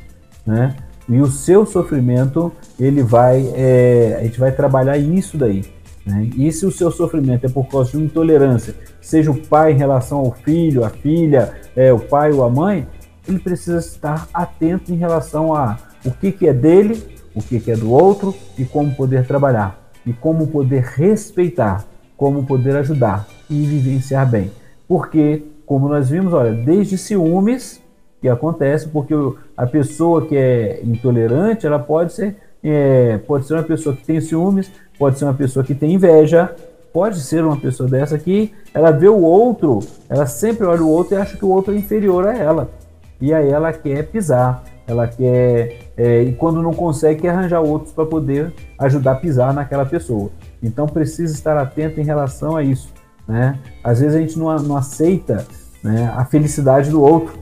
[0.45, 0.75] né?
[1.09, 5.65] E o seu sofrimento, ele vai, é, a gente vai trabalhar isso daí.
[6.05, 6.29] Né?
[6.37, 9.77] E se o seu sofrimento é por causa de uma intolerância, seja o pai em
[9.77, 12.85] relação ao filho, a filha, é, o pai ou a mãe,
[13.29, 17.01] ele precisa estar atento em relação a o que, que é dele,
[17.33, 21.85] o que, que é do outro e como poder trabalhar, e como poder respeitar,
[22.17, 24.51] como poder ajudar e vivenciar bem.
[24.87, 27.83] Porque, como nós vimos, olha, desde ciúmes
[28.21, 29.15] que acontece, porque
[29.57, 34.21] a pessoa que é intolerante, ela pode ser, é, pode ser uma pessoa que tem
[34.21, 36.55] ciúmes, pode ser uma pessoa que tem inveja,
[36.95, 41.17] pode ser uma pessoa dessa que ela vê o outro, ela sempre olha o outro
[41.17, 42.71] e acha que o outro é inferior a ela.
[43.21, 47.93] E aí ela quer pisar, ela quer, é, e quando não consegue, quer arranjar outros
[47.93, 50.31] para poder ajudar a pisar naquela pessoa.
[50.63, 52.94] Então precisa estar atento em relação a isso.
[53.27, 53.59] Né?
[53.83, 55.47] Às vezes a gente não, não aceita
[55.83, 57.39] né, a felicidade do outro.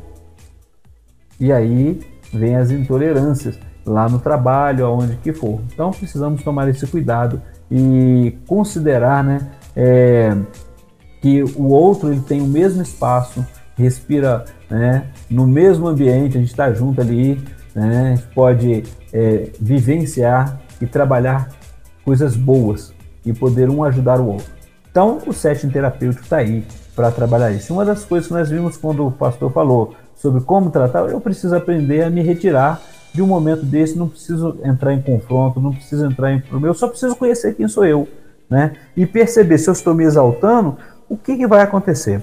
[1.39, 2.01] E aí
[2.33, 5.61] vem as intolerâncias lá no trabalho, aonde que for.
[5.73, 10.37] Então precisamos tomar esse cuidado e considerar né, é,
[11.21, 13.45] que o outro ele tem o mesmo espaço,
[13.77, 17.43] respira né, no mesmo ambiente, a gente está junto ali,
[17.75, 21.49] né, a gente pode é, vivenciar e trabalhar
[22.05, 22.93] coisas boas
[23.25, 24.62] e poder um ajudar o outro.
[24.93, 26.65] Então o setting terapêutico está aí
[26.95, 27.73] para trabalhar isso.
[27.73, 31.57] Uma das coisas que nós vimos quando o pastor falou sobre como tratar, eu preciso
[31.57, 32.81] aprender a me retirar
[33.13, 36.75] de um momento desse, não preciso entrar em confronto, não preciso entrar em problema, eu
[36.75, 38.07] só preciso conhecer quem sou eu,
[38.49, 38.75] né?
[38.97, 40.77] E perceber se eu estou me exaltando,
[41.09, 42.23] o que, que vai acontecer?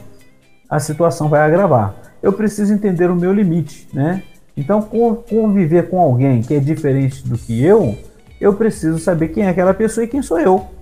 [0.70, 1.95] A situação vai agravar.
[2.22, 4.24] Eu preciso entender o meu limite, né?
[4.55, 7.97] Então, conviver com alguém que é diferente do que eu,
[8.39, 10.79] eu preciso saber quem é aquela pessoa e quem sou eu.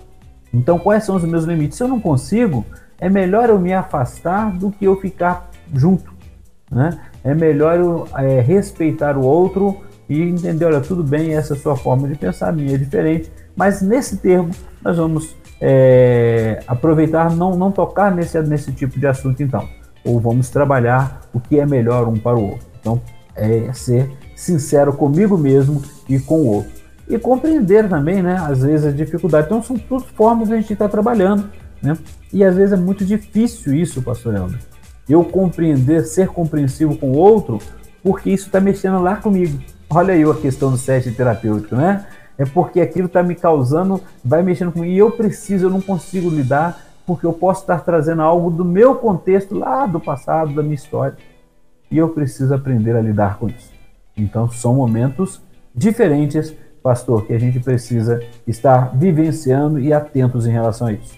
[0.54, 1.78] Então, quais são os meus limites?
[1.78, 2.66] Se eu não consigo,
[3.00, 6.12] é melhor eu me afastar do que eu ficar junto.
[6.72, 6.98] Né?
[7.24, 11.60] É melhor eu é, respeitar o outro e entender, olha, tudo bem, essa é a
[11.60, 17.58] sua forma de pensar, minha é diferente, mas nesse termo nós vamos é, aproveitar, não,
[17.58, 19.68] não tocar nesse, nesse tipo de assunto então,
[20.06, 22.68] ou vamos trabalhar o que é melhor um para o outro.
[22.80, 23.02] Então,
[23.36, 26.72] é ser sincero comigo mesmo e com o outro.
[27.10, 29.48] E compreender também, né, às vezes, as dificuldades.
[29.48, 31.50] Então, são tudo formas de a gente estar trabalhando,
[31.82, 31.98] né?
[32.34, 34.60] E às vezes é muito difícil isso, pastor Helder.
[35.08, 37.60] Eu compreender, ser compreensivo com o outro,
[38.04, 39.58] porque isso está mexendo lá comigo.
[39.90, 42.06] Olha aí a questão do set terapêutico, né?
[42.38, 46.30] É porque aquilo está me causando, vai mexendo comigo e eu preciso, eu não consigo
[46.30, 50.76] lidar, porque eu posso estar trazendo algo do meu contexto lá do passado, da minha
[50.76, 51.18] história.
[51.90, 53.72] E eu preciso aprender a lidar com isso.
[54.16, 55.42] Então são momentos
[55.74, 61.16] diferentes, pastor, que a gente precisa estar vivenciando e atentos em relação a isso.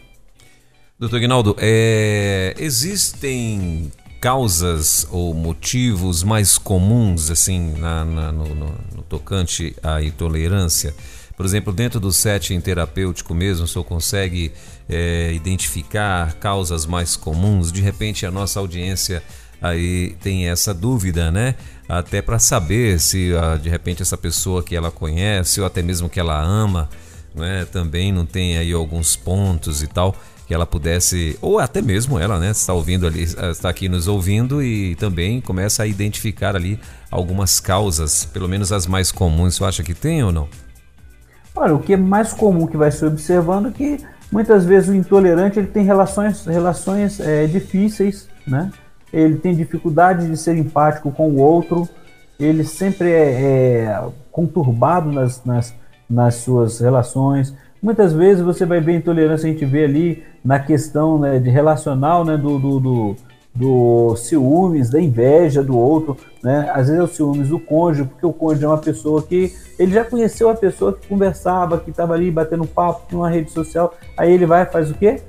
[0.97, 9.01] Doutor Guinaldo, é, existem causas ou motivos mais comuns assim na, na no, no, no,
[9.03, 10.93] tocante à intolerância?
[11.37, 14.51] Por exemplo, dentro do setting terapêutico mesmo, o senhor consegue
[14.89, 17.71] é, identificar causas mais comuns?
[17.71, 19.23] De repente, a nossa audiência
[19.61, 21.55] aí tem essa dúvida, né?
[21.89, 26.07] Até para saber se ah, de repente essa pessoa que ela conhece ou até mesmo
[26.07, 26.87] que ela ama,
[27.33, 30.15] né, também não tem aí alguns pontos e tal
[30.45, 34.63] que ela pudesse, ou até mesmo ela, né, está ouvindo ali, está aqui nos ouvindo
[34.63, 36.79] e também começa a identificar ali
[37.09, 39.57] algumas causas, pelo menos as mais comuns.
[39.57, 40.47] Você acha que tem ou não?
[41.55, 43.97] Olha, o que é mais comum que vai se observando é que
[44.31, 48.71] muitas vezes o intolerante ele tem relações, relações é, difíceis, né?
[49.11, 51.87] Ele tem dificuldade de ser empático com o outro,
[52.39, 55.75] ele sempre é, é conturbado nas, nas,
[56.09, 61.17] nas suas relações, Muitas vezes você vai ver intolerância, a gente vê ali na questão
[61.17, 63.15] né, de relacional né, do, do, do,
[63.55, 66.69] do, ciúmes, da inveja do outro, né?
[66.73, 69.93] Às vezes é o ciúmes do cônjuge, porque o cônjuge é uma pessoa que ele
[69.93, 74.33] já conheceu a pessoa que conversava, que estava ali batendo papo numa rede social, aí
[74.33, 75.21] ele vai faz o quê?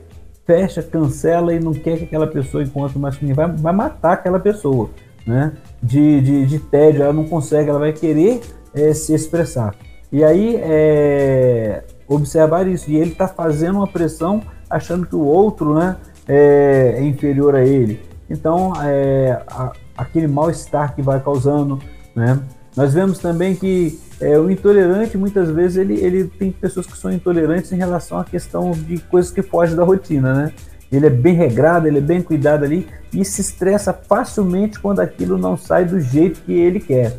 [0.51, 4.41] Fecha, cancela e não quer que aquela pessoa encontre com ninguém, vai, vai matar aquela
[4.41, 4.91] pessoa,
[5.25, 5.53] né?
[5.81, 8.41] de, de, de tédio, ela não consegue, ela vai querer
[8.75, 9.77] é, se expressar.
[10.11, 12.91] E aí, é, observar isso.
[12.91, 15.97] E ele está fazendo uma pressão achando que o outro né,
[16.27, 18.01] é, é inferior a ele.
[18.29, 21.79] Então, é, a, aquele mal-estar que vai causando.
[22.13, 22.41] Né?
[22.77, 27.11] Nós vemos também que é, o intolerante, muitas vezes, ele, ele tem pessoas que são
[27.11, 30.35] intolerantes em relação à questão de coisas que fogem da rotina.
[30.35, 30.53] Né?
[30.93, 35.39] Ele é bem regrado, ele é bem cuidado ali e se estressa facilmente quando aquilo
[35.39, 37.17] não sai do jeito que ele quer.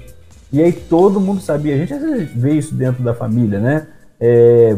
[0.54, 3.88] E aí todo mundo sabia, a gente às vezes vê isso dentro da família, né?
[4.20, 4.78] É,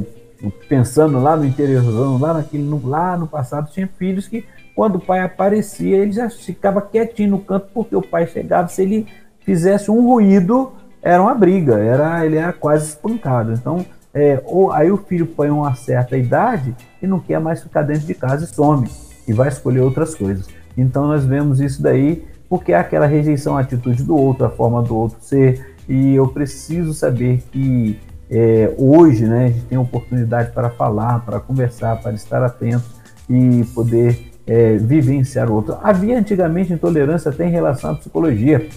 [0.70, 4.46] pensando lá no interiorzão, lá, naquele, no, lá no passado, tinha filhos que
[4.76, 8.82] quando o pai aparecia, ele já ficava quietinho no canto porque o pai chegava, se
[8.82, 9.08] ele
[9.42, 10.72] fizesse um ruído,
[11.04, 13.52] era uma briga, era, ele era quase espancado.
[13.52, 17.82] Então, é, ou, aí o filho põe uma certa idade e não quer mais ficar
[17.82, 18.88] dentro de casa e some,
[19.28, 20.48] e vai escolher outras coisas.
[20.78, 24.82] Então nós vemos isso daí porque é aquela rejeição à atitude do outro, a forma
[24.84, 28.00] do outro ser, e eu preciso saber que
[28.30, 32.86] é, hoje né, a gente tem oportunidade para falar, para conversar, para estar atento
[33.30, 35.78] e poder é, vivenciar o outro.
[35.82, 38.68] Havia antigamente intolerância até em relação à psicologia,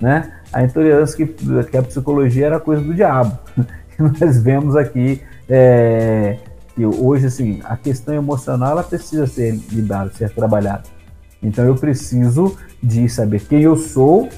[0.00, 0.32] né?
[0.52, 1.26] A intolerância que,
[1.70, 3.38] que a psicologia era coisa do diabo.
[3.98, 6.38] Nós vemos aqui é,
[6.74, 10.82] que hoje assim a questão emocional ela precisa ser lidada, ser trabalhada.
[11.42, 14.28] Então eu preciso de saber quem eu sou,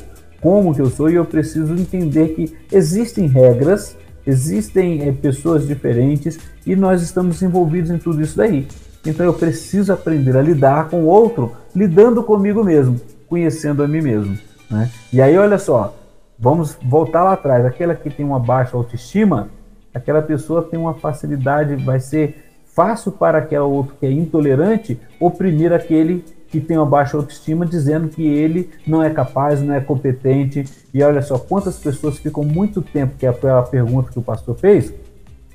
[0.41, 3.97] como que eu sou, e eu preciso entender que existem regras,
[4.27, 8.69] existem é, pessoas diferentes e nós estamos envolvidos em tudo isso daí.
[9.07, 14.03] Então eu preciso aprender a lidar com o outro, lidando comigo mesmo, conhecendo a mim
[14.03, 14.39] mesmo.
[14.71, 14.91] Né?
[15.12, 15.95] E aí, olha só,
[16.39, 17.64] vamos voltar lá atrás.
[17.64, 19.49] Aquela que tem uma baixa autoestima,
[19.93, 22.45] aquela pessoa tem uma facilidade, vai ser
[22.75, 28.09] fácil para aquele outro que é intolerante oprimir aquele que tem uma baixa autoestima, dizendo
[28.09, 30.64] que ele não é capaz, não é competente.
[30.95, 34.57] E olha só, quantas pessoas ficam muito tempo, que é a pergunta que o pastor
[34.57, 34.95] fez,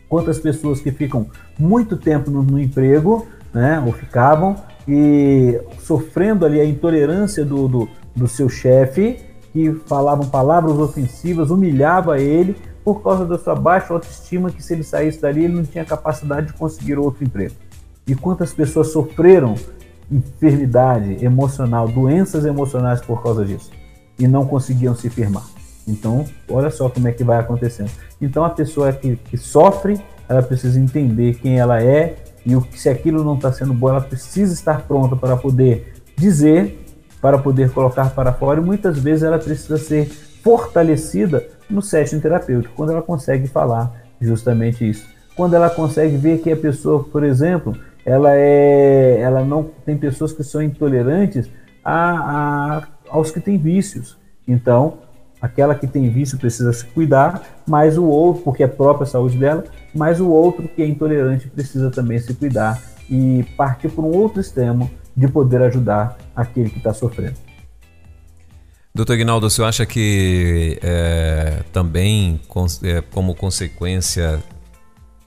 [0.08, 1.26] quantas pessoas que ficam
[1.58, 4.56] muito tempo no, no emprego, né, ou ficavam,
[4.88, 9.20] e sofrendo ali a intolerância do, do, do seu chefe,
[9.52, 14.84] que falavam palavras ofensivas, humilhava ele por causa da sua baixa autoestima, que se ele
[14.84, 17.56] saísse dali, ele não tinha capacidade de conseguir outro emprego.
[18.06, 19.56] E quantas pessoas sofreram
[20.12, 23.72] enfermidade emocional, doenças emocionais por causa disso
[24.20, 25.46] e não conseguiam se firmar.
[25.88, 27.92] Então, olha só como é que vai acontecendo.
[28.22, 30.00] Então, a pessoa que, que sofre,
[30.30, 34.02] ela precisa entender quem ela é e o se aquilo não está sendo bom, ela
[34.02, 36.83] precisa estar pronta para poder dizer,
[37.24, 38.60] para poder colocar para fora.
[38.60, 40.08] E muitas vezes ela precisa ser
[40.44, 45.08] fortalecida no setting terapêutico, quando ela consegue falar justamente isso.
[45.34, 50.34] Quando ela consegue ver que a pessoa, por exemplo, ela é, ela não tem pessoas
[50.34, 51.50] que são intolerantes
[51.82, 54.18] a, a, aos que têm vícios.
[54.46, 54.98] Então,
[55.42, 59.64] aquela que tem vício precisa se cuidar, mas o outro, porque é própria saúde dela,
[59.96, 64.42] mas o outro que é intolerante precisa também se cuidar e partir por um outro
[64.42, 67.36] extremo de poder ajudar aquele que está sofrendo.
[68.96, 72.40] Doutor Ignaldo, você acha que é, também,
[72.84, 74.44] é, como consequência,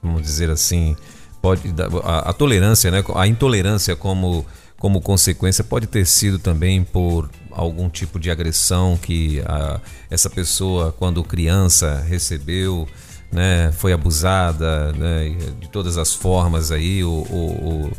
[0.01, 0.95] vamos dizer assim,
[1.41, 1.73] pode
[2.03, 4.45] a, a, tolerância, né, a intolerância como
[4.79, 10.93] como consequência pode ter sido também por algum tipo de agressão que a, essa pessoa
[10.97, 12.87] quando criança recebeu,
[13.31, 17.91] né, foi abusada, né, de todas as formas aí, o, o, o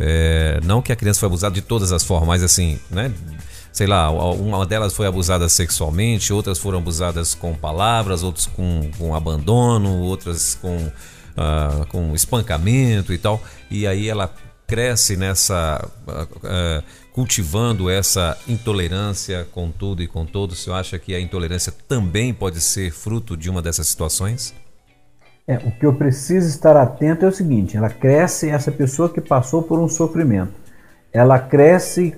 [0.00, 3.12] é, não que a criança foi abusada de todas as formas, mas assim, né,
[3.72, 9.14] sei lá, uma delas foi abusada sexualmente, outras foram abusadas com palavras, outras com, com
[9.14, 14.32] abandono, outras com uh, com espancamento e tal, e aí ela
[14.66, 15.86] cresce nessa.
[16.08, 20.58] Uh, cultivando essa intolerância com tudo e com todos.
[20.58, 24.54] Você acha que a intolerância também pode ser fruto de uma dessas situações?
[25.50, 29.20] É, o que eu preciso estar atento é o seguinte: ela cresce, essa pessoa que
[29.20, 30.52] passou por um sofrimento,
[31.12, 32.14] ela cresce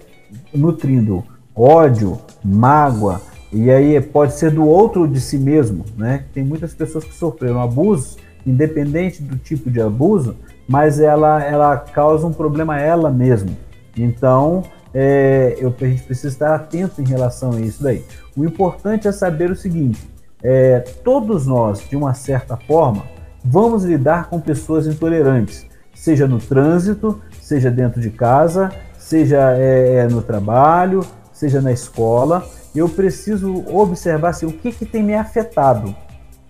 [0.54, 1.24] nutrindo
[1.56, 6.26] ódio, mágoa, e aí pode ser do outro de si mesmo, né?
[6.34, 10.36] Tem muitas pessoas que sofreram abusos independente do tipo de abuso,
[10.68, 13.52] mas ela, ela causa um problema a ela mesma.
[13.96, 14.62] Então,
[14.92, 18.04] é, eu, a gente precisa estar atento em relação a isso daí.
[18.36, 20.06] O importante é saber o seguinte:
[20.42, 23.11] é, todos nós, de uma certa forma,
[23.44, 30.08] vamos lidar com pessoas intolerantes, seja no trânsito, seja dentro de casa, seja é, é
[30.08, 32.44] no trabalho, seja na escola.
[32.74, 35.94] Eu preciso observar assim, o que, que tem me afetado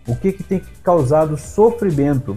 [0.06, 2.34] o que, que tem causado sofrimento?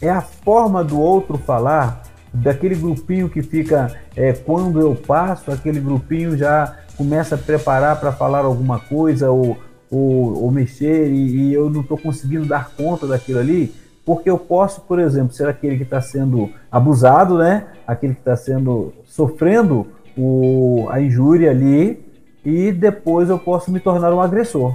[0.00, 2.02] É a forma do outro falar,
[2.32, 8.12] daquele grupinho que fica é, quando eu passo, aquele grupinho já começa a preparar para
[8.12, 9.56] falar alguma coisa ou,
[9.90, 13.74] ou, ou mexer e, e, eu não estou conseguindo dar conta daquilo ali,
[14.06, 17.66] porque eu posso, por exemplo, ser aquele que está sendo abusado, né?
[17.86, 19.86] Aquele que está sendo sofrendo
[20.16, 22.02] o, a injúria ali
[22.44, 24.74] e depois eu posso me tornar um agressor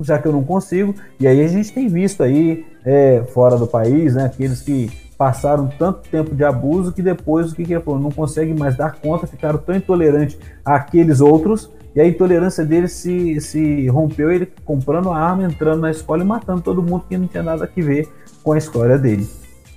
[0.00, 0.94] já que eu não consigo.
[1.18, 5.68] E aí a gente tem visto aí é, fora do país, né, aqueles que passaram
[5.78, 9.26] tanto tempo de abuso que depois o que, que é, não conseguem mais dar conta,
[9.26, 15.18] ficaram tão intolerantes àqueles outros e a intolerância deles se, se rompeu, ele comprando a
[15.18, 18.06] arma, entrando na escola e matando todo mundo que não tinha nada a ver
[18.46, 19.28] com a história dele.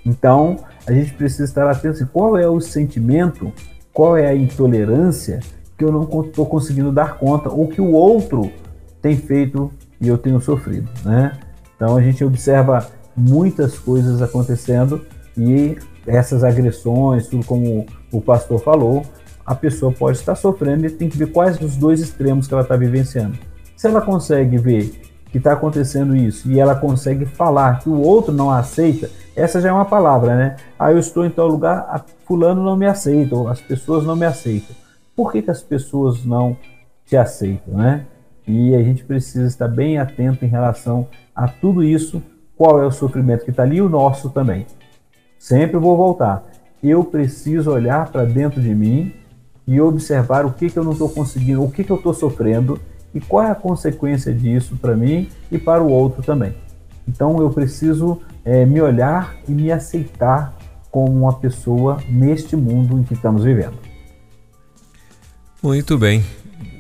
[0.06, 3.52] Então, a gente precisa estar atento assim, qual é o sentimento,
[3.92, 5.40] qual é a intolerância
[5.76, 8.52] que eu não estou conseguindo dar conta, ou que o outro
[9.02, 11.32] tem feito e eu tenho sofrido, né?
[11.76, 12.86] Então a gente observa
[13.18, 15.04] muitas coisas acontecendo
[15.36, 19.04] e essas agressões, tudo como o pastor falou,
[19.44, 22.62] a pessoa pode estar sofrendo e tem que ver quais os dois extremos que ela
[22.62, 23.36] está vivenciando.
[23.76, 28.34] Se ela consegue ver que está acontecendo isso e ela consegue falar que o outro
[28.34, 30.56] não aceita, essa já é uma palavra, né?
[30.78, 34.26] Ah, eu estou em tal lugar, fulano não me aceita, ou as pessoas não me
[34.26, 34.76] aceitam.
[35.16, 36.58] Por que, que as pessoas não
[37.06, 38.06] te aceitam, né?
[38.48, 42.22] E a gente precisa estar bem atento em relação a tudo isso.
[42.58, 44.66] Qual é o sofrimento que está ali e o nosso também.
[45.38, 46.44] Sempre vou voltar.
[46.84, 49.14] Eu preciso olhar para dentro de mim
[49.68, 52.80] e observar o que, que eu não estou conseguindo, o que, que eu estou sofrendo
[53.14, 56.54] e qual é a consequência disso para mim e para o outro também.
[57.08, 60.54] Então eu preciso é, me olhar e me aceitar
[60.92, 63.78] como uma pessoa neste mundo em que estamos vivendo.
[65.62, 66.24] Muito bem.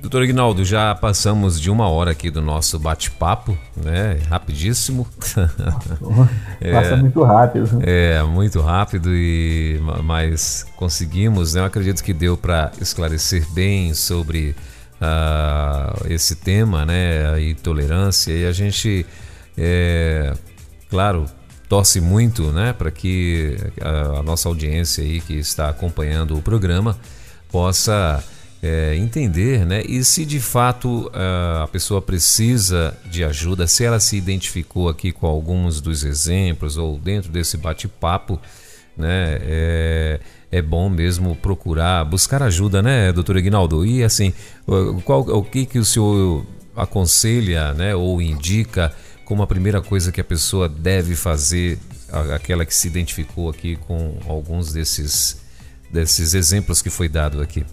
[0.01, 4.17] Doutor Ignaldo, já passamos de uma hora aqui do nosso bate-papo, né?
[4.29, 5.05] Rapidíssimo.
[5.25, 7.79] Passa é, muito rápido.
[7.83, 11.61] É, muito rápido, e mas conseguimos, né?
[11.61, 14.55] Eu acredito que deu para esclarecer bem sobre
[15.01, 17.33] uh, esse tema, né?
[17.33, 18.31] A intolerância.
[18.31, 19.05] E a gente,
[19.57, 20.33] é,
[20.89, 21.25] claro,
[21.67, 22.73] torce muito, né?
[22.73, 26.97] Para que a, a nossa audiência aí que está acompanhando o programa
[27.51, 28.23] possa
[28.61, 29.81] é, entender, né?
[29.87, 31.09] E se de fato
[31.63, 36.97] a pessoa precisa de ajuda, se ela se identificou aqui com alguns dos exemplos ou
[36.97, 38.39] dentro desse bate-papo,
[38.97, 39.37] né?
[39.41, 40.19] É,
[40.51, 43.85] é bom mesmo procurar, buscar ajuda, né, doutor Ignaldo?
[43.85, 44.33] E assim,
[45.03, 46.45] qual, o que, que o senhor
[46.75, 48.91] aconselha, né, ou indica
[49.25, 51.77] como a primeira coisa que a pessoa deve fazer,
[52.33, 55.41] aquela que se identificou aqui com alguns desses,
[55.91, 57.65] desses exemplos que foi dado aqui?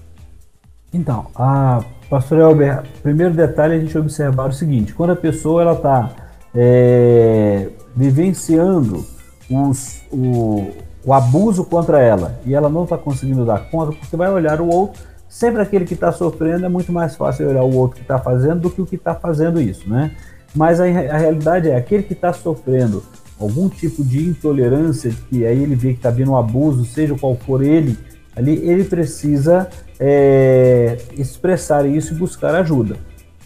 [0.93, 5.63] Então, a pastor Elber, primeiro detalhe é a gente observar o seguinte: quando a pessoa
[5.63, 6.11] ela está
[6.55, 9.05] é, vivenciando
[9.51, 10.73] os, o,
[11.05, 14.69] o abuso contra ela e ela não está conseguindo dar conta, porque vai olhar o
[14.69, 15.03] outro,
[15.37, 18.61] sempre aquele que está sofrendo é muito mais fácil olhar o outro que está fazendo
[18.61, 20.13] do que o que está fazendo isso, né?
[20.55, 23.03] Mas a, a realidade é aquele que está sofrendo
[23.39, 27.37] algum tipo de intolerância, que aí ele vê que está vindo um abuso, seja qual
[27.37, 27.99] for ele,
[28.35, 29.69] ali ele precisa
[30.01, 32.97] é, expressar isso e buscar ajuda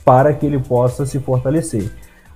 [0.04, 1.90] para que ele possa se fortalecer.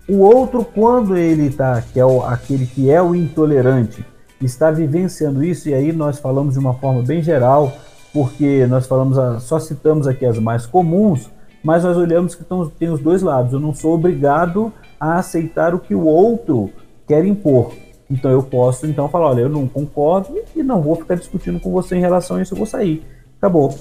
[0.08, 4.04] O outro, quando ele está, que é o, aquele que é o intolerante,
[4.40, 7.72] está vivenciando isso, e aí nós falamos de uma forma bem geral,
[8.14, 11.28] porque nós falamos, a, só citamos aqui as mais comuns,
[11.64, 13.52] mas nós olhamos que estão, tem os dois lados.
[13.52, 16.70] Eu não sou obrigado a aceitar o que o outro
[17.08, 17.72] quer impor.
[18.08, 21.72] Então eu posso então falar, olha, eu não concordo e não vou ficar discutindo com
[21.72, 23.02] você em relação a isso, eu vou sair.
[23.38, 23.74] Acabou.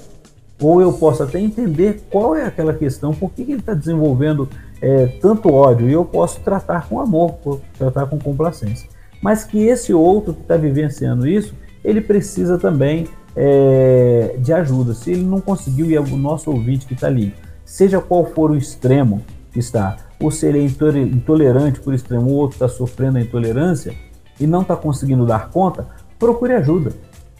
[0.60, 4.48] Ou eu posso até entender qual é aquela questão, por que, que ele está desenvolvendo
[4.82, 7.36] é, tanto ódio, e eu posso tratar com amor,
[7.78, 8.88] tratar com complacência.
[9.22, 11.54] Mas que esse outro que está vivenciando isso,
[11.84, 13.06] ele precisa também
[13.36, 14.94] é, de ajuda.
[14.94, 18.50] Se ele não conseguiu, e é o nosso ouvinte que está ali, seja qual for
[18.50, 19.22] o extremo
[19.52, 23.94] que está, ou se ele é intolerante por extremo, o outro está sofrendo a intolerância
[24.38, 25.86] e não está conseguindo dar conta,
[26.18, 26.92] procure ajuda.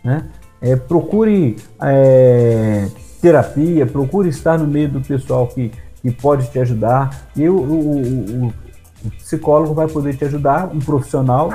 [0.02, 0.28] Né?
[0.60, 2.86] É, procure é,
[3.20, 5.72] terapia, procure estar no meio do pessoal que,
[6.02, 7.28] que pode te ajudar.
[7.36, 8.46] E o, o, o,
[9.04, 11.50] o psicólogo vai poder te ajudar, um profissional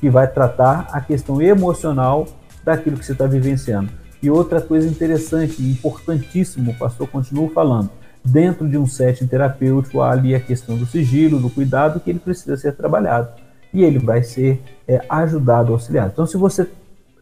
[0.00, 2.26] que vai tratar a questão emocional
[2.64, 3.90] daquilo que você está vivenciando.
[4.22, 7.90] E outra coisa interessante e importantíssimo, o pastor continua falando,
[8.24, 12.18] dentro de um setting terapêutico há ali a questão do sigilo, do cuidado que ele
[12.18, 13.28] precisa ser trabalhado.
[13.72, 16.10] E ele vai ser é, ajudado, auxiliado.
[16.12, 16.66] Então, se você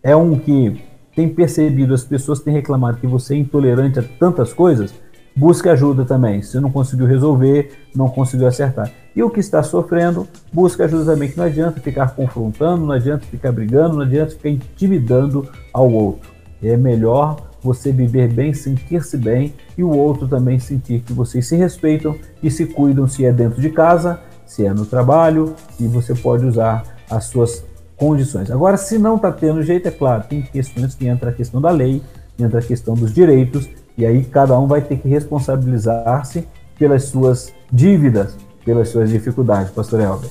[0.03, 0.81] é um que
[1.17, 4.95] tem percebido, as pessoas têm reclamado que você é intolerante a tantas coisas,
[5.35, 6.43] busque ajuda também.
[6.43, 8.91] Se não conseguiu resolver, não conseguiu acertar.
[9.15, 13.27] E o que está sofrendo, busque ajuda também, que não adianta ficar confrontando, não adianta
[13.27, 16.31] ficar brigando, não adianta ficar intimidando ao outro.
[16.63, 21.57] É melhor você viver bem, sentir-se bem e o outro também sentir que vocês se
[21.57, 26.15] respeitam e se cuidam se é dentro de casa, se é no trabalho e você
[26.15, 27.65] pode usar as suas
[27.97, 28.51] condições.
[28.51, 31.71] Agora, se não está tendo jeito, é claro, tem questões que entra a questão da
[31.71, 32.03] lei,
[32.39, 36.47] entra a questão dos direitos e aí cada um vai ter que responsabilizar-se
[36.79, 40.31] pelas suas dívidas, pelas suas dificuldades, pastor Elber.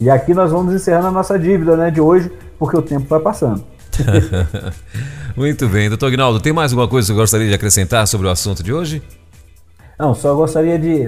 [0.00, 3.20] E aqui nós vamos encerrando a nossa dívida né, de hoje, porque o tempo vai
[3.20, 3.62] passando.
[5.36, 5.88] Muito bem.
[5.88, 8.72] Doutor Aguinaldo, tem mais alguma coisa que você gostaria de acrescentar sobre o assunto de
[8.72, 9.02] hoje?
[9.98, 11.04] Não, só gostaria de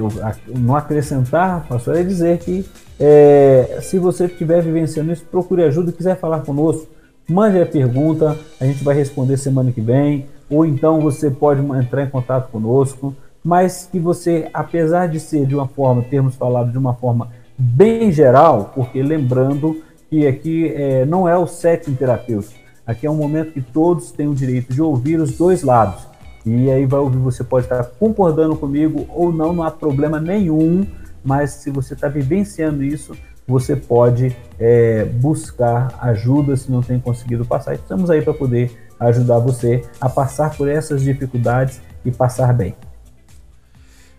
[0.54, 2.68] não acrescentar, gostaria de dizer que
[3.00, 6.86] é, se você estiver vivenciando isso, procure ajuda e quiser falar conosco,
[7.26, 12.02] mande a pergunta, a gente vai responder semana que vem, ou então você pode entrar
[12.02, 13.14] em contato conosco,
[13.44, 17.28] mas que você, apesar de ser de uma forma, termos falado de uma forma
[17.58, 23.14] bem geral, porque lembrando que aqui é, não é o setting terapêutico, Aqui é um
[23.14, 26.06] momento que todos têm o direito de ouvir os dois lados.
[26.44, 30.84] E aí vai ouvir, você pode estar concordando comigo ou não, não há problema nenhum,
[31.24, 33.16] mas se você está vivenciando isso,
[33.46, 37.74] você pode é, buscar ajuda se não tem conseguido passar.
[37.74, 38.72] Estamos aí para poder
[39.06, 42.74] ajudar você a passar por essas dificuldades e passar bem.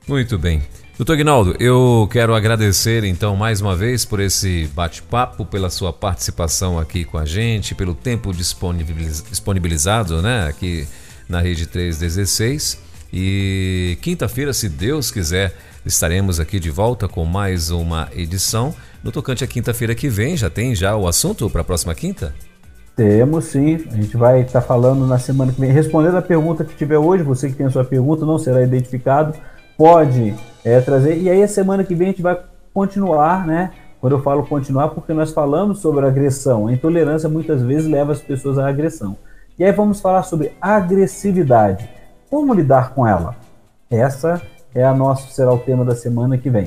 [0.08, 0.62] Muito bem.
[0.96, 6.78] Doutor Aguinaldo, eu quero agradecer então mais uma vez por esse bate-papo, pela sua participação
[6.78, 10.88] aqui com a gente, pelo tempo disponibilizado né, aqui
[11.28, 12.80] na Rede 316.
[13.12, 18.74] E quinta-feira, se Deus quiser, estaremos aqui de volta com mais uma edição.
[19.04, 22.36] No tocante a quinta-feira que vem, já tem já o assunto para a próxima quinta?
[22.96, 25.72] Temos sim, a gente vai estar tá falando na semana que vem.
[25.72, 29.34] Respondendo a pergunta que tiver hoje, você que tem a sua pergunta não será identificado
[29.78, 31.18] pode é, trazer.
[31.18, 32.40] E aí a semana que vem a gente vai
[32.74, 33.72] continuar, né?
[34.00, 36.68] Quando eu falo continuar, porque nós falamos sobre agressão.
[36.68, 39.18] A intolerância muitas vezes leva as pessoas à agressão.
[39.58, 41.90] E aí vamos falar sobre agressividade.
[42.30, 43.36] Como lidar com ela?
[43.90, 44.42] Essa
[44.76, 46.66] é a nossa será o tema da semana que vem.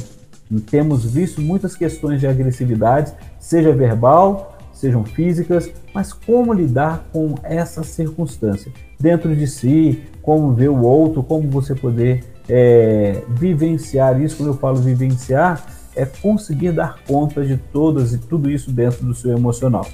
[0.71, 7.83] Temos visto muitas questões de agressividade, seja verbal, sejam físicas, mas como lidar com essa
[7.83, 8.71] circunstância
[9.01, 14.59] dentro de si, como ver o outro, como você poder é, vivenciar isso, quando eu
[14.59, 15.65] falo vivenciar,
[15.97, 19.87] é conseguir dar conta de todas e tudo isso dentro do seu emocional.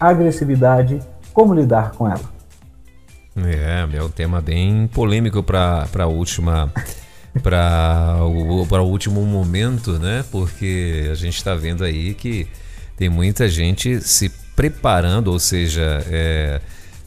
[0.00, 0.98] Agressividade,
[1.34, 2.32] como lidar com ela?
[3.36, 6.72] É, é um tema bem polêmico para a última
[7.42, 10.24] para o, o último momento, né?
[10.30, 12.46] Porque a gente está vendo aí que
[12.96, 16.60] tem muita gente se preparando, ou seja, é,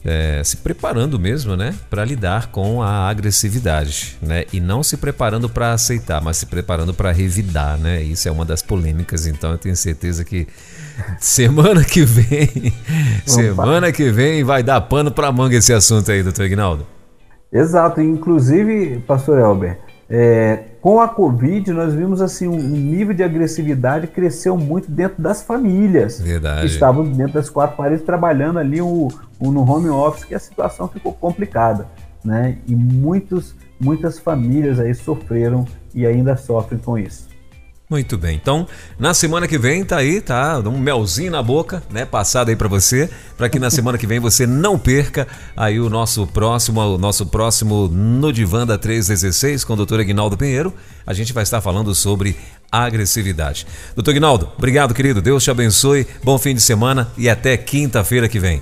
[0.04, 5.48] é, se preparando mesmo, né, para lidar com a agressividade, né, e não se preparando
[5.48, 8.02] para aceitar, mas se preparando para revidar, né.
[8.02, 9.26] Isso é uma das polêmicas.
[9.26, 10.46] Então eu tenho certeza que
[11.18, 12.72] semana que vem,
[13.24, 16.86] semana que vem vai dar pano para manga esse assunto aí, doutor Ignaldo.
[17.52, 19.78] Exato, inclusive, Pastor Elber,
[20.10, 25.42] é, com a Covid, nós vimos assim um nível de agressividade cresceu muito dentro das
[25.42, 26.60] famílias Verdade.
[26.60, 29.10] que estavam dentro das quatro paredes trabalhando ali no
[29.40, 31.88] home office, que a situação ficou complicada,
[32.24, 32.58] né?
[32.68, 37.25] E muitos, muitas famílias aí sofreram e ainda sofrem com isso.
[37.88, 38.34] Muito bem.
[38.34, 38.66] Então,
[38.98, 40.58] na semana que vem tá aí, tá?
[40.58, 42.04] Um melzinho na boca, né?
[42.04, 43.08] Passado aí para você,
[43.38, 47.26] para que na semana que vem você não perca aí o nosso próximo, o nosso
[47.26, 50.74] próximo no Divã da 316 com o doutor Aguinaldo Pinheiro.
[51.06, 52.36] A gente vai estar falando sobre
[52.72, 53.64] agressividade.
[53.94, 55.22] Doutor Aguinaldo, obrigado, querido.
[55.22, 56.08] Deus te abençoe.
[56.24, 58.60] Bom fim de semana e até quinta-feira que vem.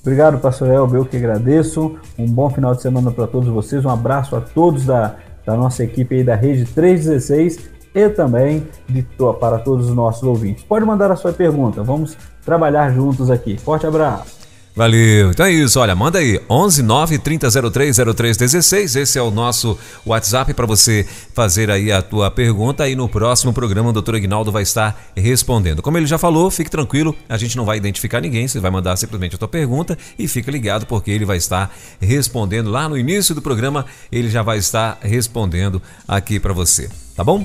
[0.00, 1.98] Obrigado, pastor Elber, eu que agradeço.
[2.16, 3.84] Um bom final de semana para todos vocês.
[3.84, 9.04] Um abraço a todos da, da nossa equipe aí da Rede 316 e também de,
[9.40, 10.62] para todos os nossos ouvintes.
[10.64, 13.58] Pode mandar a sua pergunta, vamos trabalhar juntos aqui.
[13.58, 14.38] Forte abraço.
[14.78, 15.32] Valeu.
[15.32, 18.94] Então é isso, olha, manda aí 11 9 3003 0316.
[18.94, 19.76] Esse é o nosso
[20.06, 21.04] WhatsApp para você
[21.34, 25.82] fazer aí a tua pergunta e no próximo programa o doutor Aguinaldo vai estar respondendo.
[25.82, 28.94] Como ele já falou, fique tranquilo, a gente não vai identificar ninguém, você vai mandar
[28.94, 33.34] simplesmente a tua pergunta e fica ligado porque ele vai estar respondendo lá no início
[33.34, 37.44] do programa, ele já vai estar respondendo aqui para você, tá bom?